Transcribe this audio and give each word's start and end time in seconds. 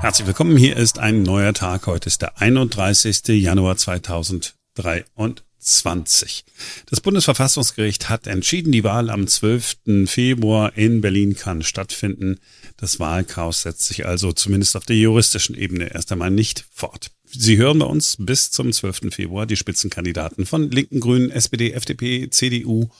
Herzlich 0.00 0.28
willkommen. 0.28 0.56
Hier 0.56 0.76
ist 0.76 1.00
ein 1.00 1.24
neuer 1.24 1.52
Tag. 1.52 1.88
Heute 1.88 2.06
ist 2.06 2.22
der 2.22 2.40
31. 2.40 3.42
Januar 3.42 3.76
2023. 3.76 6.44
Das 6.86 7.00
Bundesverfassungsgericht 7.00 8.08
hat 8.08 8.28
entschieden, 8.28 8.70
die 8.70 8.84
Wahl 8.84 9.10
am 9.10 9.26
12. 9.26 10.06
Februar 10.06 10.76
in 10.76 11.00
Berlin 11.00 11.34
kann 11.34 11.62
stattfinden. 11.62 12.38
Das 12.76 13.00
Wahlchaos 13.00 13.62
setzt 13.62 13.86
sich 13.86 14.06
also 14.06 14.32
zumindest 14.32 14.76
auf 14.76 14.86
der 14.86 14.94
juristischen 14.96 15.56
Ebene 15.56 15.92
erst 15.92 16.12
einmal 16.12 16.30
nicht 16.30 16.64
fort. 16.72 17.10
Sie 17.26 17.56
hören 17.56 17.80
bei 17.80 17.86
uns 17.86 18.18
bis 18.20 18.52
zum 18.52 18.72
12. 18.72 19.12
Februar 19.12 19.46
die 19.46 19.56
Spitzenkandidaten 19.56 20.46
von 20.46 20.70
Linken, 20.70 21.00
Grünen, 21.00 21.32
SPD, 21.32 21.72
FDP, 21.72 22.30
CDU 22.30 22.82
und 22.82 22.92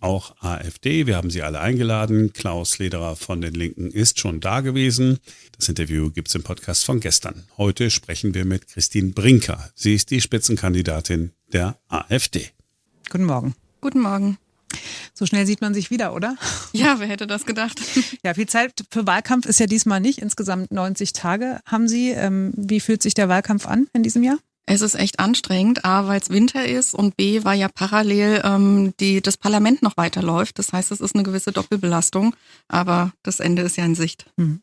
auch 0.00 0.34
AfD. 0.40 1.06
Wir 1.06 1.16
haben 1.16 1.30
sie 1.30 1.42
alle 1.42 1.60
eingeladen. 1.60 2.32
Klaus 2.32 2.78
Lederer 2.78 3.16
von 3.16 3.40
den 3.40 3.54
Linken 3.54 3.90
ist 3.90 4.18
schon 4.18 4.40
da 4.40 4.60
gewesen. 4.60 5.18
Das 5.56 5.68
Interview 5.68 6.10
gibt's 6.10 6.34
im 6.34 6.42
Podcast 6.42 6.84
von 6.84 7.00
gestern. 7.00 7.44
Heute 7.56 7.90
sprechen 7.90 8.34
wir 8.34 8.44
mit 8.44 8.68
Christine 8.68 9.10
Brinker. 9.10 9.70
Sie 9.74 9.94
ist 9.94 10.10
die 10.10 10.20
Spitzenkandidatin 10.20 11.32
der 11.52 11.78
AfD. 11.88 12.48
Guten 13.10 13.24
Morgen. 13.24 13.54
Guten 13.80 14.00
Morgen. 14.00 14.38
So 15.14 15.26
schnell 15.26 15.46
sieht 15.46 15.60
man 15.60 15.74
sich 15.74 15.90
wieder, 15.90 16.14
oder? 16.14 16.36
Ja, 16.72 17.00
wer 17.00 17.08
hätte 17.08 17.26
das 17.26 17.46
gedacht? 17.46 17.80
Ja, 18.24 18.34
viel 18.34 18.48
Zeit 18.48 18.84
für 18.90 19.06
Wahlkampf 19.06 19.46
ist 19.46 19.60
ja 19.60 19.66
diesmal 19.66 20.00
nicht. 20.00 20.18
Insgesamt 20.18 20.72
90 20.72 21.12
Tage 21.12 21.60
haben 21.64 21.88
Sie. 21.88 22.10
Ähm, 22.10 22.52
wie 22.56 22.80
fühlt 22.80 23.02
sich 23.02 23.14
der 23.14 23.28
Wahlkampf 23.28 23.66
an 23.66 23.86
in 23.92 24.02
diesem 24.02 24.22
Jahr? 24.22 24.38
Es 24.70 24.82
ist 24.82 24.96
echt 24.96 25.18
anstrengend, 25.18 25.86
A, 25.86 26.08
weil 26.08 26.20
es 26.20 26.28
Winter 26.28 26.66
ist 26.66 26.92
und 26.92 27.16
B, 27.16 27.42
weil 27.42 27.58
ja 27.58 27.68
parallel 27.68 28.42
ähm, 28.44 28.92
die, 29.00 29.22
das 29.22 29.38
Parlament 29.38 29.80
noch 29.80 29.96
weiterläuft. 29.96 30.58
Das 30.58 30.74
heißt, 30.74 30.92
es 30.92 31.00
ist 31.00 31.14
eine 31.14 31.24
gewisse 31.24 31.52
Doppelbelastung, 31.52 32.36
aber 32.68 33.12
das 33.22 33.40
Ende 33.40 33.62
ist 33.62 33.78
ja 33.78 33.86
in 33.86 33.94
Sicht. 33.94 34.26
Hm. 34.36 34.60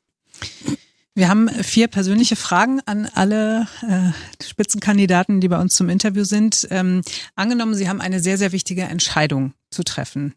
Wir 1.16 1.28
haben 1.28 1.50
vier 1.50 1.88
persönliche 1.88 2.36
Fragen 2.36 2.82
an 2.86 3.10
alle 3.16 3.68
äh, 3.82 4.44
Spitzenkandidaten, 4.44 5.42
die 5.42 5.48
bei 5.48 5.60
uns 5.60 5.76
zum 5.76 5.90
Interview 5.90 6.24
sind. 6.24 6.68
Ähm, 6.70 7.02
angenommen, 7.36 7.74
Sie 7.74 7.90
haben 7.90 8.00
eine 8.00 8.20
sehr, 8.20 8.38
sehr 8.38 8.52
wichtige 8.52 8.84
Entscheidung 8.84 9.54
zu 9.72 9.84
treffen. 9.84 10.36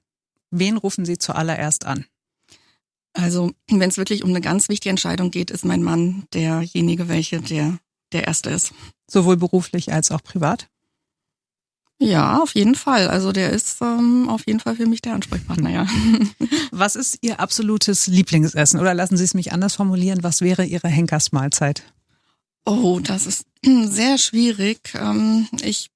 Wen 0.51 0.79
rufen 0.79 1.05
Sie 1.05 1.19
zuallererst 1.19 1.85
an? 1.85 2.07
Also, 3.13 3.53
wenn 3.69 3.91
es 3.91 3.99
wirklich 3.99 4.25
um 4.25 4.31
eine 4.31 4.41
ganz 4.41 4.71
wichtige 4.71 4.91
Entscheidung 4.91 5.31
geht, 5.31 5.51
ist 5.51 5.67
mein 5.67 5.83
Mann 5.83 6.25
derjenige, 6.33 7.09
welche 7.09 7.43
der 7.43 7.79
der 8.13 8.27
erste 8.27 8.51
ist. 8.51 8.73
Sowohl 9.11 9.37
beruflich 9.37 9.93
als 9.93 10.11
auch 10.11 10.23
privat? 10.23 10.69
Ja, 12.01 12.41
auf 12.41 12.55
jeden 12.55 12.77
Fall. 12.77 13.09
Also 13.09 13.33
der 13.33 13.51
ist 13.51 13.83
ähm, 13.83 14.29
auf 14.29 14.47
jeden 14.47 14.61
Fall 14.61 14.77
für 14.77 14.87
mich 14.87 15.03
der 15.03 15.15
Ansprechpartner, 15.15 15.71
ja. 15.71 15.87
Was 16.71 16.95
ist 16.95 17.19
Ihr 17.23 17.41
absolutes 17.41 18.07
Lieblingsessen? 18.07 18.79
Oder 18.79 18.95
lassen 18.95 19.17
Sie 19.17 19.25
es 19.25 19.35
mich 19.35 19.53
anders 19.53 19.75
formulieren, 19.75 20.23
was 20.23 20.41
wäre 20.41 20.65
Ihre 20.65 20.89
Henkersmahlzeit? 20.89 21.83
Oh, 22.65 23.01
das 23.03 23.27
ist 23.27 23.47
sehr 23.65 24.17
schwierig. 24.19 24.79
Ähm, 24.95 25.49
ich, 25.63 25.91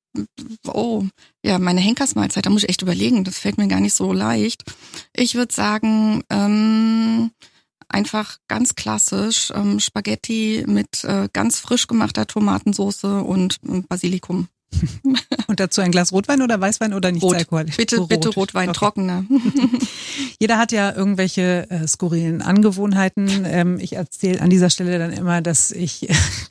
oh, 0.67 1.05
ja, 1.45 1.61
meine 1.61 1.81
Henkersmahlzeit, 1.81 2.47
da 2.47 2.51
muss 2.51 2.65
ich 2.65 2.69
echt 2.69 2.83
überlegen. 2.83 3.23
Das 3.23 3.39
fällt 3.39 3.59
mir 3.59 3.69
gar 3.69 3.81
nicht 3.81 3.95
so 3.95 4.13
leicht. 4.13 4.65
Ich 5.15 5.37
würde 5.37 5.55
sagen, 5.55 6.25
ähm, 6.31 7.31
einfach 7.93 8.39
ganz 8.49 8.75
klassisch 8.75 9.53
ähm, 9.55 9.81
Spaghetti 9.81 10.65
mit 10.67 11.05
äh, 11.05 11.29
ganz 11.33 11.61
frisch 11.61 11.87
gemachter 11.87 12.27
Tomatensauce 12.27 13.05
und 13.05 13.59
äh, 13.69 13.81
Basilikum. 13.89 14.49
Und 15.47 15.61
dazu 15.61 15.81
ein 15.81 15.91
Glas 15.91 16.13
Rotwein 16.13 16.43
oder 16.43 16.61
Weißwein 16.61 16.95
oder 16.95 17.13
nicht 17.13 17.23
Rot. 17.23 17.37
alkoholisch? 17.37 17.77
Bitte, 17.77 17.99
Rot. 17.99 18.09
bitte 18.09 18.29
Rotwein, 18.31 18.71
okay. 18.71 18.79
trockener. 18.79 19.25
Jeder 20.39 20.59
hat 20.59 20.73
ja 20.73 20.95
irgendwelche 20.95 21.71
äh, 21.71 21.87
skurrilen 21.87 22.43
Angewohnheiten. 22.43 23.45
Ähm, 23.45 23.79
ich 23.79 23.95
erzähle 23.95 24.41
an 24.41 24.51
dieser 24.51 24.71
Stelle 24.71 24.99
dann 24.99 25.13
immer, 25.13 25.41
dass 25.43 25.71
ich 25.71 26.09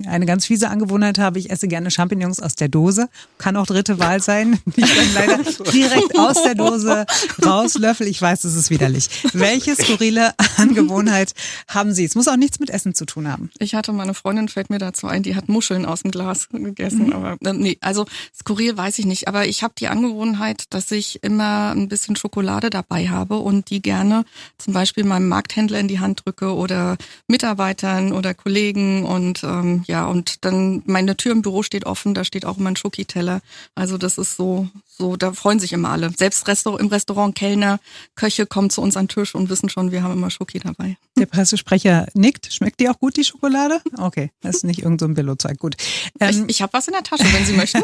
eine 0.08 0.26
ganz 0.26 0.46
fiese 0.46 0.70
Angewohnheit 0.70 1.20
habe. 1.20 1.40
Ich 1.40 1.50
esse 1.50 1.68
gerne 1.68 1.92
Champignons 1.92 2.40
aus 2.40 2.56
der 2.56 2.68
Dose. 2.68 3.10
Kann 3.38 3.58
auch 3.58 3.66
dritte 3.66 4.00
Wahl 4.00 4.22
sein. 4.22 4.60
Ich 4.76 4.96
dann 4.96 5.14
leider 5.14 5.40
direkt 5.72 6.18
aus 6.18 6.44
der 6.44 6.56
Dose 6.56 7.06
rauslöffel. 7.44 8.08
Ich 8.08 8.22
weiß, 8.22 8.44
es 8.44 8.56
ist 8.56 8.70
widerlich. 8.70 9.10
Welche 9.34 9.76
skurrile 9.76 10.34
Angewohnheit 10.58 11.34
haben 11.68 11.94
Sie? 11.94 12.06
Es 12.06 12.16
muss 12.16 12.28
auch 12.28 12.38
nichts 12.38 12.60
mit 12.60 12.70
Essen 12.70 12.94
zu 12.94 13.06
tun 13.06 13.28
haben. 13.28 13.50
Ich 13.60 13.76
hatte 13.76 13.94
meine 13.94 14.14
Freundin, 14.14 14.48
fällt 14.48 14.70
mir 14.70 14.80
dazu 14.80 15.08
ein, 15.08 15.24
die 15.24 15.36
hat 15.36 15.50
Muscheln 15.50 15.86
aus 15.86 16.02
dem 16.04 16.12
Glas 16.12 16.50
gegessen. 16.50 17.08
Mhm. 17.08 17.14
Aber 17.14 17.38
äh, 17.44 17.54
nee, 17.54 17.78
also 17.82 18.06
Skurril 18.34 18.78
weiß 18.78 19.00
ich 19.00 19.06
nicht, 19.06 19.28
aber 19.28 19.46
ich 19.48 19.64
habe 19.64 19.74
die 19.78 19.88
Angewohnheit, 19.88 20.66
dass 20.70 20.92
ich 20.92 21.24
immer 21.24 21.72
ein 21.72 21.88
bisschen 21.88 22.16
Schokolade 22.16 22.70
dabei 22.70 23.10
habe 23.10 23.38
und 23.38 23.70
die 23.70 23.82
gerne 23.82 24.26
zum 24.58 24.74
Beispiel 24.74 25.04
meinem 25.04 25.28
Markthändler 25.28 25.80
in 25.80 25.88
die 25.88 26.00
Hand 26.00 26.26
drücke 26.26 26.56
oder 26.56 26.98
Mitarbeitern 27.28 28.14
oder 28.14 28.34
Kollegen 28.34 29.06
und 29.06 29.44
ähm, 29.44 29.84
ja, 29.88 30.06
und 30.06 30.46
dann 30.46 30.84
meine 30.86 31.18
Tür 31.18 31.32
im 31.32 31.42
Büro 31.42 31.64
steht 31.64 31.86
offen, 31.86 32.14
da 32.14 32.24
steht 32.24 32.46
auch 32.46 32.58
immer 32.58 32.70
ein 32.70 32.76
Schokiteller. 32.76 33.42
Also 33.76 33.98
das 33.98 34.18
ist 34.18 34.36
so, 34.36 34.68
so, 34.98 35.18
da 35.18 35.34
freuen 35.34 35.60
sich 35.60 35.74
immer 35.74 35.90
alle. 35.90 36.12
Selbst 36.16 36.48
im 36.48 36.88
Restaurant 36.88 37.36
Kellner, 37.36 37.80
Köche 38.16 38.46
kommen 38.46 38.70
zu 38.70 38.82
uns 38.82 38.96
an 38.96 39.06
den 39.06 39.10
Tisch 39.10 39.36
und 39.36 39.50
wissen 39.50 39.68
schon, 39.70 39.92
wir 39.92 40.04
haben 40.04 40.14
immer 40.14 40.30
Schoki 40.30 40.60
dabei. 40.60 40.98
Der 41.18 41.26
Pressesprecher 41.26 42.08
nickt. 42.14 42.54
Schmeckt 42.54 42.80
die 42.80 42.90
auch 42.90 43.00
gut, 43.00 43.18
die 43.18 43.24
Schokolade? 43.24 43.82
Okay, 43.98 44.32
das 44.42 44.58
ist 44.58 44.64
nicht 44.64 44.80
irgendein 44.80 45.10
so 45.10 45.16
Billo-Zeug. 45.16 45.58
Gut. 45.60 45.76
Ähm, 46.20 46.46
ich 46.48 46.62
ich 46.62 46.64
habe 46.64 46.74
was 46.74 46.88
in 46.88 46.94
der 46.94 47.02
Tasche, 47.02 47.24
wenn 47.34 47.44
Sie 47.44 47.54
möchten. 47.54 47.82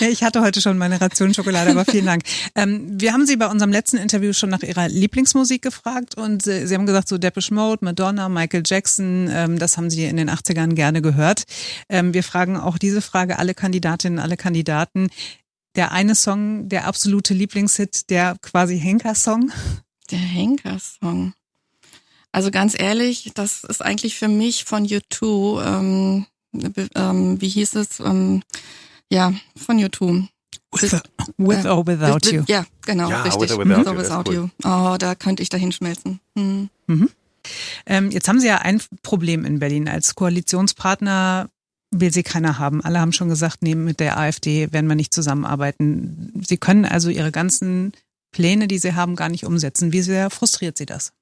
ich 0.10 0.24
hatte 0.24 0.40
heute 0.40 0.60
schon 0.60 0.76
meine 0.76 1.00
Ration 1.00 1.32
Schokolade, 1.32 1.70
aber 1.70 1.84
vielen 1.84 2.06
Dank. 2.06 2.24
Ähm, 2.56 3.00
wir 3.00 3.12
haben 3.12 3.26
Sie 3.26 3.36
bei 3.36 3.46
unserem 3.46 3.70
letzten 3.70 3.96
Interview 3.96 4.32
schon 4.32 4.50
nach 4.50 4.64
Ihrer 4.64 4.88
Lieblingsmusik 4.88 5.62
gefragt 5.62 6.16
und 6.16 6.42
Sie 6.42 6.74
haben 6.74 6.84
gesagt, 6.84 7.08
so 7.08 7.16
Depeche 7.16 7.54
Mode, 7.54 7.84
Madonna, 7.84 8.28
Michael 8.28 8.64
Jackson, 8.66 9.30
ähm, 9.32 9.60
das 9.60 9.76
haben 9.76 9.88
Sie 9.88 10.02
in 10.02 10.16
den 10.16 10.28
80ern 10.28 10.74
gerne 10.74 11.00
gehört. 11.00 11.44
Ähm, 11.88 12.12
wir 12.12 12.24
fragen 12.24 12.56
auch 12.56 12.76
diese 12.76 13.00
Frage 13.00 13.38
alle 13.38 13.54
Kandidatinnen, 13.54 14.18
alle 14.18 14.36
Kandidaten. 14.36 15.08
Der 15.76 15.92
eine 15.92 16.14
Song, 16.14 16.68
der 16.68 16.86
absolute 16.86 17.34
Lieblingshit, 17.34 18.08
der 18.08 18.36
quasi 18.40 18.78
Henker-Song? 18.78 19.52
Der 20.10 20.18
Henker-Song. 20.18 21.34
Also 22.32 22.50
ganz 22.50 22.78
ehrlich, 22.78 23.32
das 23.34 23.64
ist 23.64 23.82
eigentlich 23.82 24.16
für 24.16 24.28
mich 24.28 24.64
von 24.64 24.86
U2, 24.86 25.64
ähm, 25.64 26.26
ähm, 26.94 27.40
wie 27.40 27.48
hieß 27.48 27.76
es? 27.76 28.00
Ähm, 28.00 28.42
ja, 29.10 29.32
von 29.56 29.78
U2. 29.78 30.26
With, 30.72 31.00
with 31.38 31.64
äh, 31.64 31.68
or 31.68 31.86
without 31.86 32.14
with, 32.14 32.24
with, 32.24 32.32
you. 32.32 32.42
Ja, 32.46 32.66
genau, 32.84 33.08
ja, 33.08 33.22
richtig. 33.22 33.50
With 33.50 33.52
or 33.52 33.58
without, 33.58 33.98
with 33.98 34.10
or 34.10 34.24
without 34.24 34.32
you. 34.32 34.48
Oh, 34.64 34.96
da 34.98 35.14
könnte 35.14 35.42
ich 35.42 35.48
dahin 35.48 35.72
schmelzen. 35.72 36.20
Hm. 36.36 36.68
Mhm. 36.86 37.10
Ähm, 37.86 38.10
jetzt 38.10 38.28
haben 38.28 38.40
Sie 38.40 38.48
ja 38.48 38.58
ein 38.58 38.82
Problem 39.02 39.44
in 39.44 39.58
Berlin. 39.58 39.88
Als 39.88 40.14
Koalitionspartner 40.14 41.48
will 42.00 42.12
sie 42.12 42.22
keiner 42.22 42.58
haben. 42.58 42.82
Alle 42.82 43.00
haben 43.00 43.12
schon 43.12 43.28
gesagt, 43.28 43.62
nee, 43.62 43.74
mit 43.74 44.00
der 44.00 44.18
AfD 44.18 44.72
werden 44.72 44.86
wir 44.86 44.94
nicht 44.94 45.14
zusammenarbeiten. 45.14 46.32
Sie 46.46 46.56
können 46.56 46.84
also 46.84 47.10
Ihre 47.10 47.32
ganzen 47.32 47.92
Pläne, 48.32 48.68
die 48.68 48.78
Sie 48.78 48.94
haben, 48.94 49.16
gar 49.16 49.28
nicht 49.28 49.44
umsetzen. 49.44 49.92
Wie 49.92 50.02
sehr 50.02 50.30
frustriert 50.30 50.76
Sie 50.76 50.86
das? 50.86 51.12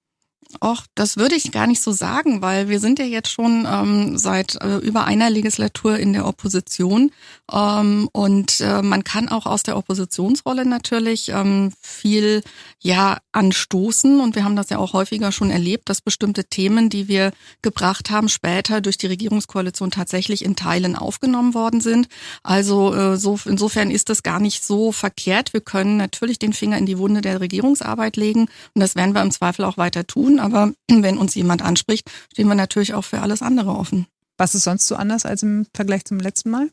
Och, 0.60 0.84
das 0.94 1.16
würde 1.16 1.34
ich 1.34 1.52
gar 1.52 1.66
nicht 1.66 1.82
so 1.82 1.92
sagen, 1.92 2.40
weil 2.40 2.68
wir 2.68 2.78
sind 2.78 2.98
ja 2.98 3.04
jetzt 3.04 3.30
schon 3.30 3.66
ähm, 3.70 4.16
seit 4.18 4.54
äh, 4.62 4.76
über 4.78 5.04
einer 5.04 5.28
Legislatur 5.28 5.98
in 5.98 6.12
der 6.12 6.26
Opposition 6.26 7.10
ähm, 7.52 8.08
und 8.12 8.60
äh, 8.60 8.82
man 8.82 9.04
kann 9.04 9.28
auch 9.28 9.46
aus 9.46 9.62
der 9.64 9.76
Oppositionsrolle 9.76 10.64
natürlich 10.64 11.30
ähm, 11.30 11.72
viel 11.80 12.42
ja 12.78 13.18
anstoßen 13.32 14.20
und 14.20 14.36
wir 14.36 14.44
haben 14.44 14.56
das 14.56 14.70
ja 14.70 14.78
auch 14.78 14.92
häufiger 14.92 15.32
schon 15.32 15.50
erlebt, 15.50 15.88
dass 15.88 16.00
bestimmte 16.00 16.44
Themen, 16.44 16.88
die 16.88 17.08
wir 17.08 17.32
gebracht 17.62 18.10
haben, 18.10 18.28
später 18.28 18.80
durch 18.80 18.96
die 18.96 19.08
Regierungskoalition 19.08 19.90
tatsächlich 19.90 20.44
in 20.44 20.56
Teilen 20.56 20.94
aufgenommen 20.94 21.54
worden 21.54 21.80
sind. 21.80 22.08
Also 22.42 22.94
äh, 22.94 23.16
so 23.16 23.38
insofern 23.44 23.90
ist 23.90 24.08
das 24.08 24.22
gar 24.22 24.40
nicht 24.40 24.64
so 24.64 24.92
verkehrt. 24.92 25.52
Wir 25.52 25.62
können 25.62 25.96
natürlich 25.96 26.38
den 26.38 26.52
Finger 26.52 26.78
in 26.78 26.86
die 26.86 26.98
Wunde 26.98 27.22
der 27.22 27.40
Regierungsarbeit 27.40 28.16
legen 28.16 28.42
und 28.74 28.80
das 28.80 28.94
werden 28.94 29.14
wir 29.14 29.22
im 29.22 29.32
Zweifel 29.32 29.64
auch 29.64 29.76
weiter 29.76 30.06
tun 30.06 30.33
aber 30.40 30.72
wenn 30.90 31.18
uns 31.18 31.34
jemand 31.34 31.62
anspricht, 31.62 32.10
stehen 32.32 32.48
wir 32.48 32.54
natürlich 32.54 32.94
auch 32.94 33.04
für 33.04 33.20
alles 33.20 33.42
andere 33.42 33.70
offen. 33.70 34.06
Was 34.36 34.54
ist 34.54 34.64
sonst 34.64 34.86
so 34.86 34.96
anders 34.96 35.26
als 35.26 35.42
im 35.42 35.66
Vergleich 35.74 36.04
zum 36.04 36.18
letzten 36.18 36.50
Mal? 36.50 36.70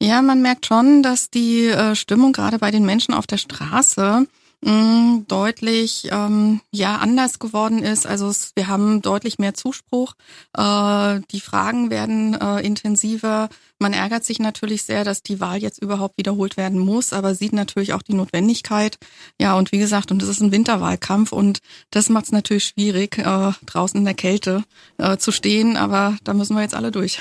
Ja, 0.00 0.20
man 0.22 0.42
merkt 0.42 0.66
schon, 0.66 1.02
dass 1.02 1.30
die 1.30 1.66
äh, 1.66 1.94
Stimmung 1.94 2.32
gerade 2.32 2.58
bei 2.58 2.70
den 2.70 2.84
Menschen 2.84 3.14
auf 3.14 3.26
der 3.26 3.36
Straße 3.36 4.26
mh, 4.62 5.24
deutlich 5.28 6.08
ähm, 6.10 6.60
ja 6.70 6.96
anders 6.96 7.38
geworden 7.38 7.82
ist. 7.82 8.06
Also 8.06 8.28
es, 8.28 8.52
wir 8.54 8.68
haben 8.68 9.02
deutlich 9.02 9.38
mehr 9.38 9.54
Zuspruch. 9.54 10.14
Äh, 10.56 11.20
die 11.30 11.40
Fragen 11.40 11.90
werden 11.90 12.34
äh, 12.34 12.60
intensiver. 12.60 13.48
Man 13.78 13.92
ärgert 13.92 14.24
sich 14.24 14.38
natürlich 14.38 14.84
sehr, 14.84 15.04
dass 15.04 15.22
die 15.22 15.40
Wahl 15.40 15.58
jetzt 15.58 15.82
überhaupt 15.82 16.16
wiederholt 16.16 16.56
werden 16.56 16.78
muss, 16.78 17.12
aber 17.12 17.34
sieht 17.34 17.52
natürlich 17.52 17.92
auch 17.92 18.02
die 18.02 18.14
Notwendigkeit. 18.14 18.96
Ja, 19.40 19.56
und 19.56 19.72
wie 19.72 19.78
gesagt, 19.78 20.12
und 20.12 20.22
das 20.22 20.28
ist 20.28 20.40
ein 20.40 20.52
Winterwahlkampf 20.52 21.32
und 21.32 21.58
das 21.90 22.08
macht 22.08 22.26
es 22.26 22.32
natürlich 22.32 22.64
schwierig, 22.64 23.18
äh, 23.18 23.52
draußen 23.66 23.98
in 23.98 24.04
der 24.04 24.14
Kälte 24.14 24.62
äh, 24.98 25.16
zu 25.16 25.32
stehen. 25.32 25.76
Aber 25.76 26.16
da 26.24 26.34
müssen 26.34 26.54
wir 26.54 26.62
jetzt 26.62 26.74
alle 26.74 26.92
durch. 26.92 27.18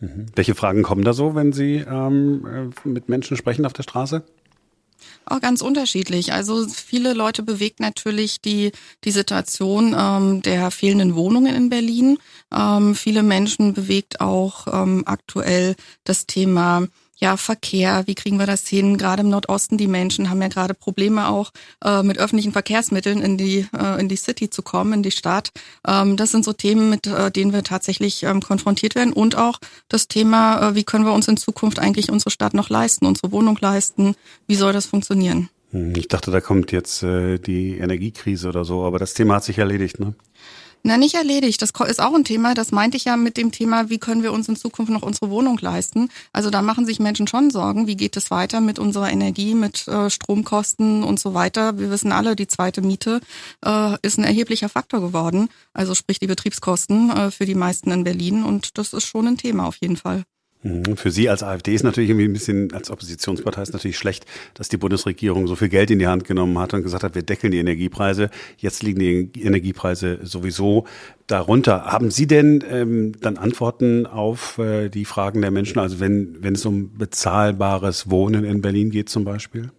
Mhm. 0.00 0.26
Welche 0.34 0.54
Fragen 0.54 0.82
kommen 0.82 1.04
da 1.04 1.12
so, 1.12 1.34
wenn 1.34 1.52
Sie 1.52 1.76
ähm, 1.76 2.70
äh, 2.84 2.88
mit 2.88 3.08
Menschen 3.08 3.36
sprechen 3.36 3.64
auf 3.64 3.72
der 3.72 3.84
Straße? 3.84 4.24
Auch 5.24 5.40
ganz 5.40 5.62
unterschiedlich. 5.62 6.32
Also 6.32 6.66
viele 6.68 7.12
Leute 7.12 7.42
bewegt 7.42 7.80
natürlich 7.80 8.40
die, 8.40 8.72
die 9.04 9.10
Situation 9.10 9.94
ähm, 9.98 10.42
der 10.42 10.70
fehlenden 10.70 11.14
Wohnungen 11.14 11.54
in 11.54 11.68
Berlin. 11.68 12.18
Ähm, 12.54 12.94
viele 12.94 13.22
Menschen 13.22 13.72
bewegt 13.72 14.20
auch 14.20 14.66
ähm, 14.72 15.02
aktuell 15.06 15.76
das 16.04 16.26
Thema 16.26 16.86
ja, 17.22 17.36
Verkehr, 17.36 18.02
wie 18.06 18.16
kriegen 18.16 18.40
wir 18.40 18.46
das 18.46 18.66
hin? 18.66 18.98
Gerade 18.98 19.22
im 19.22 19.28
Nordosten, 19.28 19.78
die 19.78 19.86
Menschen 19.86 20.28
haben 20.28 20.42
ja 20.42 20.48
gerade 20.48 20.74
Probleme 20.74 21.28
auch 21.28 21.52
äh, 21.84 22.02
mit 22.02 22.18
öffentlichen 22.18 22.50
Verkehrsmitteln 22.50 23.22
in 23.22 23.38
die, 23.38 23.68
äh, 23.78 24.00
in 24.00 24.08
die 24.08 24.16
City 24.16 24.50
zu 24.50 24.62
kommen, 24.62 24.92
in 24.92 25.02
die 25.04 25.12
Stadt. 25.12 25.52
Ähm, 25.86 26.16
das 26.16 26.32
sind 26.32 26.44
so 26.44 26.52
Themen, 26.52 26.90
mit 26.90 27.06
äh, 27.06 27.30
denen 27.30 27.52
wir 27.52 27.62
tatsächlich 27.62 28.24
ähm, 28.24 28.42
konfrontiert 28.42 28.96
werden. 28.96 29.12
Und 29.12 29.36
auch 29.36 29.60
das 29.88 30.08
Thema, 30.08 30.70
äh, 30.70 30.74
wie 30.74 30.82
können 30.82 31.04
wir 31.04 31.12
uns 31.12 31.28
in 31.28 31.36
Zukunft 31.36 31.78
eigentlich 31.78 32.10
unsere 32.10 32.32
Stadt 32.32 32.54
noch 32.54 32.70
leisten, 32.70 33.06
unsere 33.06 33.30
Wohnung 33.30 33.56
leisten? 33.60 34.16
Wie 34.48 34.56
soll 34.56 34.72
das 34.72 34.86
funktionieren? 34.86 35.48
Hm, 35.70 35.94
ich 35.96 36.08
dachte, 36.08 36.32
da 36.32 36.40
kommt 36.40 36.72
jetzt 36.72 37.04
äh, 37.04 37.38
die 37.38 37.78
Energiekrise 37.78 38.48
oder 38.48 38.64
so, 38.64 38.82
aber 38.82 38.98
das 38.98 39.14
Thema 39.14 39.36
hat 39.36 39.44
sich 39.44 39.58
erledigt, 39.58 40.00
ne? 40.00 40.14
Na, 40.84 40.96
nicht 40.96 41.14
erledigt. 41.14 41.62
Das 41.62 41.70
ist 41.70 42.00
auch 42.00 42.14
ein 42.14 42.24
Thema. 42.24 42.54
Das 42.54 42.72
meinte 42.72 42.96
ich 42.96 43.04
ja 43.04 43.16
mit 43.16 43.36
dem 43.36 43.52
Thema, 43.52 43.88
wie 43.88 43.98
können 43.98 44.24
wir 44.24 44.32
uns 44.32 44.48
in 44.48 44.56
Zukunft 44.56 44.90
noch 44.90 45.02
unsere 45.02 45.30
Wohnung 45.30 45.56
leisten. 45.58 46.08
Also 46.32 46.50
da 46.50 46.60
machen 46.60 46.86
sich 46.86 46.98
Menschen 46.98 47.28
schon 47.28 47.50
Sorgen. 47.50 47.86
Wie 47.86 47.96
geht 47.96 48.16
es 48.16 48.32
weiter 48.32 48.60
mit 48.60 48.80
unserer 48.80 49.10
Energie, 49.10 49.54
mit 49.54 49.86
äh, 49.86 50.10
Stromkosten 50.10 51.04
und 51.04 51.20
so 51.20 51.34
weiter? 51.34 51.78
Wir 51.78 51.90
wissen 51.90 52.10
alle, 52.10 52.34
die 52.34 52.48
zweite 52.48 52.82
Miete 52.82 53.20
äh, 53.64 53.96
ist 54.02 54.18
ein 54.18 54.24
erheblicher 54.24 54.68
Faktor 54.68 55.00
geworden. 55.00 55.50
Also 55.72 55.94
sprich 55.94 56.18
die 56.18 56.26
Betriebskosten 56.26 57.10
äh, 57.10 57.30
für 57.30 57.46
die 57.46 57.54
meisten 57.54 57.92
in 57.92 58.02
Berlin. 58.02 58.42
Und 58.42 58.76
das 58.76 58.92
ist 58.92 59.04
schon 59.04 59.28
ein 59.28 59.36
Thema 59.36 59.66
auf 59.66 59.76
jeden 59.76 59.96
Fall. 59.96 60.24
Mhm. 60.62 60.96
Für 60.96 61.10
Sie 61.10 61.28
als 61.28 61.42
AfD 61.42 61.74
ist 61.74 61.82
natürlich 61.82 62.10
irgendwie 62.10 62.28
ein 62.28 62.32
bisschen, 62.32 62.72
als 62.72 62.90
Oppositionspartei 62.90 63.62
ist 63.62 63.72
natürlich 63.72 63.98
schlecht, 63.98 64.26
dass 64.54 64.68
die 64.68 64.76
Bundesregierung 64.76 65.46
so 65.48 65.56
viel 65.56 65.68
Geld 65.68 65.90
in 65.90 65.98
die 65.98 66.06
Hand 66.06 66.24
genommen 66.24 66.58
hat 66.58 66.72
und 66.72 66.82
gesagt 66.82 67.02
hat, 67.02 67.14
wir 67.14 67.22
deckeln 67.22 67.50
die 67.50 67.58
Energiepreise. 67.58 68.30
Jetzt 68.58 68.82
liegen 68.82 69.32
die 69.32 69.42
Energiepreise 69.42 70.20
sowieso 70.22 70.86
darunter. 71.26 71.86
Haben 71.86 72.10
Sie 72.10 72.26
denn 72.26 72.64
ähm, 72.70 73.12
dann 73.20 73.38
Antworten 73.38 74.06
auf 74.06 74.58
äh, 74.58 74.88
die 74.88 75.04
Fragen 75.04 75.40
der 75.40 75.50
Menschen? 75.50 75.80
Also 75.80 75.98
wenn, 75.98 76.42
wenn 76.42 76.54
es 76.54 76.64
um 76.64 76.96
bezahlbares 76.96 78.10
Wohnen 78.10 78.44
in 78.44 78.62
Berlin 78.62 78.90
geht 78.90 79.08
zum 79.08 79.24
Beispiel? 79.24 79.70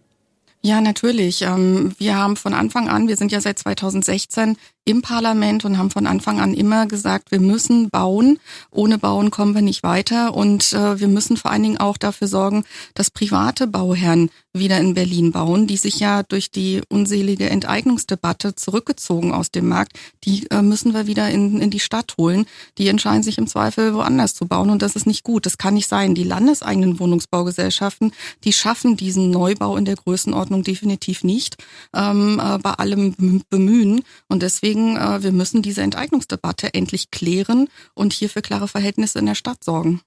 Ja, 0.60 0.80
natürlich. 0.80 1.42
Ähm, 1.42 1.92
wir 1.98 2.16
haben 2.16 2.36
von 2.36 2.54
Anfang 2.54 2.88
an, 2.88 3.06
wir 3.06 3.16
sind 3.16 3.30
ja 3.32 3.40
seit 3.40 3.58
2016 3.58 4.56
im 4.84 5.02
Parlament 5.02 5.64
und 5.64 5.78
haben 5.78 5.90
von 5.90 6.06
Anfang 6.06 6.40
an 6.40 6.52
immer 6.52 6.86
gesagt, 6.86 7.30
wir 7.30 7.40
müssen 7.40 7.88
bauen. 7.88 8.38
Ohne 8.70 8.98
Bauen 8.98 9.30
kommen 9.30 9.54
wir 9.54 9.62
nicht 9.62 9.82
weiter. 9.82 10.34
Und 10.34 10.72
äh, 10.72 11.00
wir 11.00 11.08
müssen 11.08 11.36
vor 11.36 11.50
allen 11.50 11.62
Dingen 11.62 11.78
auch 11.78 11.96
dafür 11.96 12.28
sorgen, 12.28 12.64
dass 12.94 13.10
private 13.10 13.66
Bauherren 13.66 14.30
wieder 14.52 14.78
in 14.78 14.94
Berlin 14.94 15.32
bauen, 15.32 15.66
die 15.66 15.76
sich 15.76 15.98
ja 15.98 16.22
durch 16.22 16.50
die 16.50 16.80
unselige 16.88 17.50
Enteignungsdebatte 17.50 18.54
zurückgezogen 18.54 19.32
aus 19.32 19.50
dem 19.50 19.68
Markt. 19.68 19.98
Die 20.24 20.48
äh, 20.50 20.62
müssen 20.62 20.94
wir 20.94 21.06
wieder 21.06 21.28
in, 21.30 21.60
in 21.60 21.70
die 21.70 21.80
Stadt 21.80 22.14
holen. 22.18 22.46
Die 22.78 22.88
entscheiden 22.88 23.22
sich 23.22 23.38
im 23.38 23.46
Zweifel 23.46 23.94
woanders 23.94 24.34
zu 24.34 24.46
bauen 24.46 24.70
und 24.70 24.82
das 24.82 24.96
ist 24.96 25.06
nicht 25.06 25.24
gut. 25.24 25.46
Das 25.46 25.58
kann 25.58 25.74
nicht 25.74 25.88
sein. 25.88 26.14
Die 26.14 26.24
landeseigenen 26.24 27.00
Wohnungsbaugesellschaften, 27.00 28.12
die 28.44 28.52
schaffen 28.52 28.96
diesen 28.96 29.30
Neubau 29.30 29.76
in 29.76 29.86
der 29.86 29.96
Größenordnung 29.96 30.62
definitiv 30.62 31.24
nicht 31.24 31.56
ähm, 31.94 32.40
äh, 32.42 32.58
bei 32.58 32.72
allem 32.72 33.42
Bemühen. 33.50 34.02
Und 34.28 34.42
deswegen 34.42 34.73
deswegen, 34.74 34.96
äh, 34.96 35.22
wir 35.22 35.32
müssen 35.32 35.62
diese 35.62 35.82
Enteignungsdebatte 35.82 36.74
endlich 36.74 37.10
klären 37.10 37.68
und 37.94 38.12
hier 38.12 38.28
für 38.28 38.42
klare 38.42 38.68
Verhältnisse 38.68 39.18
in 39.18 39.26
der 39.26 39.34
Stadt 39.34 39.62
sorgen. 39.62 40.00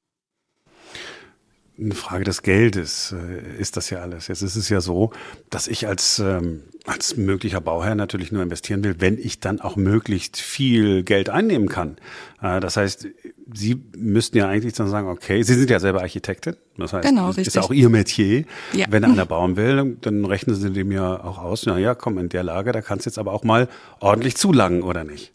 Eine 1.80 1.94
Frage 1.94 2.24
des 2.24 2.42
Geldes 2.42 3.14
äh, 3.14 3.62
ist 3.62 3.78
das 3.78 3.92
ja 3.92 4.00
alles. 4.00 4.28
Jetzt 4.30 4.42
ist 4.42 4.56
es 4.56 4.68
ja 4.70 4.82
so, 4.82 5.12
dass 5.52 5.68
ich 5.68 5.88
als, 5.88 6.18
ähm, 6.18 6.64
als 6.86 7.18
möglicher 7.18 7.62
Bauherr 7.62 7.94
natürlich 7.94 8.32
nur 8.32 8.42
investieren 8.42 8.84
will, 8.84 8.96
wenn 9.00 9.20
ich 9.20 9.40
dann 9.40 9.62
auch 9.62 9.76
möglichst 9.76 10.38
viel 10.38 11.04
Geld 11.04 11.30
einnehmen 11.30 11.70
kann. 11.70 11.98
Äh, 12.42 12.60
das 12.62 12.78
heißt, 12.78 13.08
Sie 13.54 13.82
müssten 13.96 14.38
ja 14.38 14.48
eigentlich 14.48 14.74
dann 14.74 14.90
sagen, 14.90 15.08
okay, 15.08 15.44
Sie 15.44 15.54
sind 15.54 15.70
ja 15.70 15.80
selber 15.80 16.02
Architektin. 16.02 16.56
Das 16.78 16.94
heißt, 16.94 17.08
genau, 17.08 17.28
das 17.28 17.38
ist 17.38 17.58
auch 17.58 17.72
Ihr 17.72 17.90
Metier. 17.90 18.46
Ja. 18.74 18.88
Wenn 18.90 19.06
einer 19.06 19.26
bauen 19.26 19.56
will, 19.56 19.98
dann 20.02 20.26
rechnen 20.26 20.56
Sie 20.56 20.72
dem 20.72 20.92
ja 20.92 21.24
auch 21.24 21.38
aus, 21.38 21.66
na 21.68 21.78
ja, 21.78 21.94
komm, 21.96 22.18
in 22.18 22.30
der 22.30 22.44
Lage, 22.44 22.72
da 22.72 22.82
kannst 22.82 23.06
du 23.06 23.10
jetzt 23.10 23.20
aber 23.20 23.34
auch 23.34 23.44
mal 23.44 23.70
ordentlich 24.00 24.36
zulangen, 24.36 24.82
oder 24.82 25.04
nicht? 25.04 25.32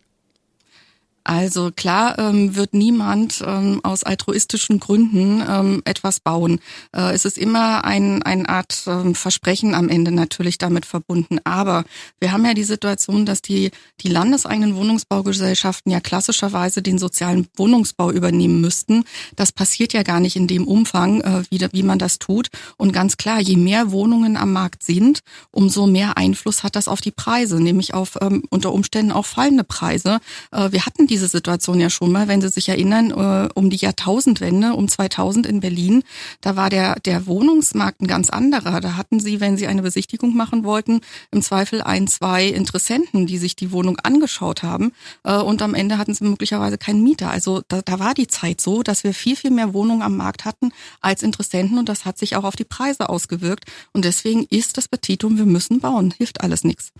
Also 1.24 1.70
klar 1.70 2.18
ähm, 2.18 2.56
wird 2.56 2.74
niemand 2.74 3.42
ähm, 3.46 3.80
aus 3.84 4.02
altruistischen 4.02 4.80
Gründen 4.80 5.42
ähm, 5.48 5.82
etwas 5.84 6.20
bauen. 6.20 6.60
Äh, 6.94 7.12
es 7.12 7.24
ist 7.24 7.38
immer 7.38 7.84
ein, 7.84 8.22
eine 8.22 8.48
Art 8.48 8.82
ähm, 8.86 9.14
Versprechen 9.14 9.74
am 9.74 9.88
Ende 9.88 10.10
natürlich 10.10 10.58
damit 10.58 10.84
verbunden. 10.84 11.38
Aber 11.44 11.84
wir 12.18 12.32
haben 12.32 12.44
ja 12.44 12.54
die 12.54 12.64
Situation, 12.64 13.24
dass 13.24 13.40
die, 13.40 13.70
die 14.00 14.08
landeseigenen 14.08 14.74
Wohnungsbaugesellschaften 14.74 15.92
ja 15.92 16.00
klassischerweise 16.00 16.82
den 16.82 16.98
sozialen 16.98 17.46
Wohnungsbau 17.56 18.10
übernehmen 18.10 18.60
müssten. 18.60 19.04
Das 19.36 19.52
passiert 19.52 19.92
ja 19.92 20.02
gar 20.02 20.18
nicht 20.18 20.34
in 20.34 20.48
dem 20.48 20.66
Umfang, 20.66 21.20
äh, 21.20 21.42
wie, 21.50 21.60
wie 21.72 21.82
man 21.84 21.98
das 22.00 22.18
tut. 22.18 22.48
Und 22.76 22.92
ganz 22.92 23.16
klar, 23.16 23.40
je 23.40 23.56
mehr 23.56 23.92
Wohnungen 23.92 24.36
am 24.36 24.52
Markt 24.52 24.82
sind, 24.82 25.20
umso 25.52 25.86
mehr 25.86 26.16
Einfluss 26.16 26.64
hat 26.64 26.74
das 26.74 26.88
auf 26.88 27.00
die 27.00 27.12
Preise, 27.12 27.60
nämlich 27.60 27.94
auf 27.94 28.18
ähm, 28.20 28.42
unter 28.50 28.72
Umständen 28.72 29.12
auch 29.12 29.26
fallende 29.26 29.64
Preise. 29.64 30.18
Äh, 30.50 30.72
wir 30.72 30.84
hatten 30.84 31.06
diese 31.12 31.28
Situation 31.28 31.78
ja 31.78 31.90
schon 31.90 32.10
mal, 32.10 32.26
wenn 32.26 32.40
Sie 32.40 32.48
sich 32.48 32.70
erinnern, 32.70 33.10
äh, 33.10 33.48
um 33.54 33.68
die 33.68 33.76
Jahrtausendwende, 33.76 34.72
um 34.72 34.88
2000 34.88 35.46
in 35.46 35.60
Berlin, 35.60 36.04
da 36.40 36.56
war 36.56 36.70
der, 36.70 36.98
der 37.00 37.26
Wohnungsmarkt 37.26 38.00
ein 38.00 38.06
ganz 38.06 38.30
anderer. 38.30 38.80
Da 38.80 38.96
hatten 38.96 39.20
Sie, 39.20 39.38
wenn 39.38 39.58
Sie 39.58 39.66
eine 39.66 39.82
Besichtigung 39.82 40.34
machen 40.34 40.64
wollten, 40.64 41.02
im 41.30 41.42
Zweifel 41.42 41.82
ein, 41.82 42.06
zwei 42.06 42.46
Interessenten, 42.46 43.26
die 43.26 43.36
sich 43.36 43.56
die 43.56 43.72
Wohnung 43.72 43.98
angeschaut 43.98 44.62
haben 44.62 44.92
äh, 45.24 45.36
und 45.36 45.60
am 45.60 45.74
Ende 45.74 45.98
hatten 45.98 46.14
Sie 46.14 46.24
möglicherweise 46.24 46.78
keinen 46.78 47.02
Mieter. 47.02 47.30
Also 47.30 47.60
da, 47.68 47.82
da 47.82 47.98
war 47.98 48.14
die 48.14 48.26
Zeit 48.26 48.62
so, 48.62 48.82
dass 48.82 49.04
wir 49.04 49.12
viel, 49.12 49.36
viel 49.36 49.50
mehr 49.50 49.74
Wohnungen 49.74 50.00
am 50.00 50.16
Markt 50.16 50.46
hatten 50.46 50.72
als 51.02 51.22
Interessenten 51.22 51.78
und 51.78 51.90
das 51.90 52.06
hat 52.06 52.16
sich 52.16 52.36
auch 52.36 52.44
auf 52.44 52.56
die 52.56 52.64
Preise 52.64 53.10
ausgewirkt 53.10 53.66
und 53.92 54.06
deswegen 54.06 54.46
ist 54.48 54.78
das 54.78 54.88
Petitum, 54.88 55.36
wir 55.36 55.44
müssen 55.44 55.80
bauen, 55.80 56.14
hilft 56.16 56.40
alles 56.40 56.64
nichts. 56.64 56.90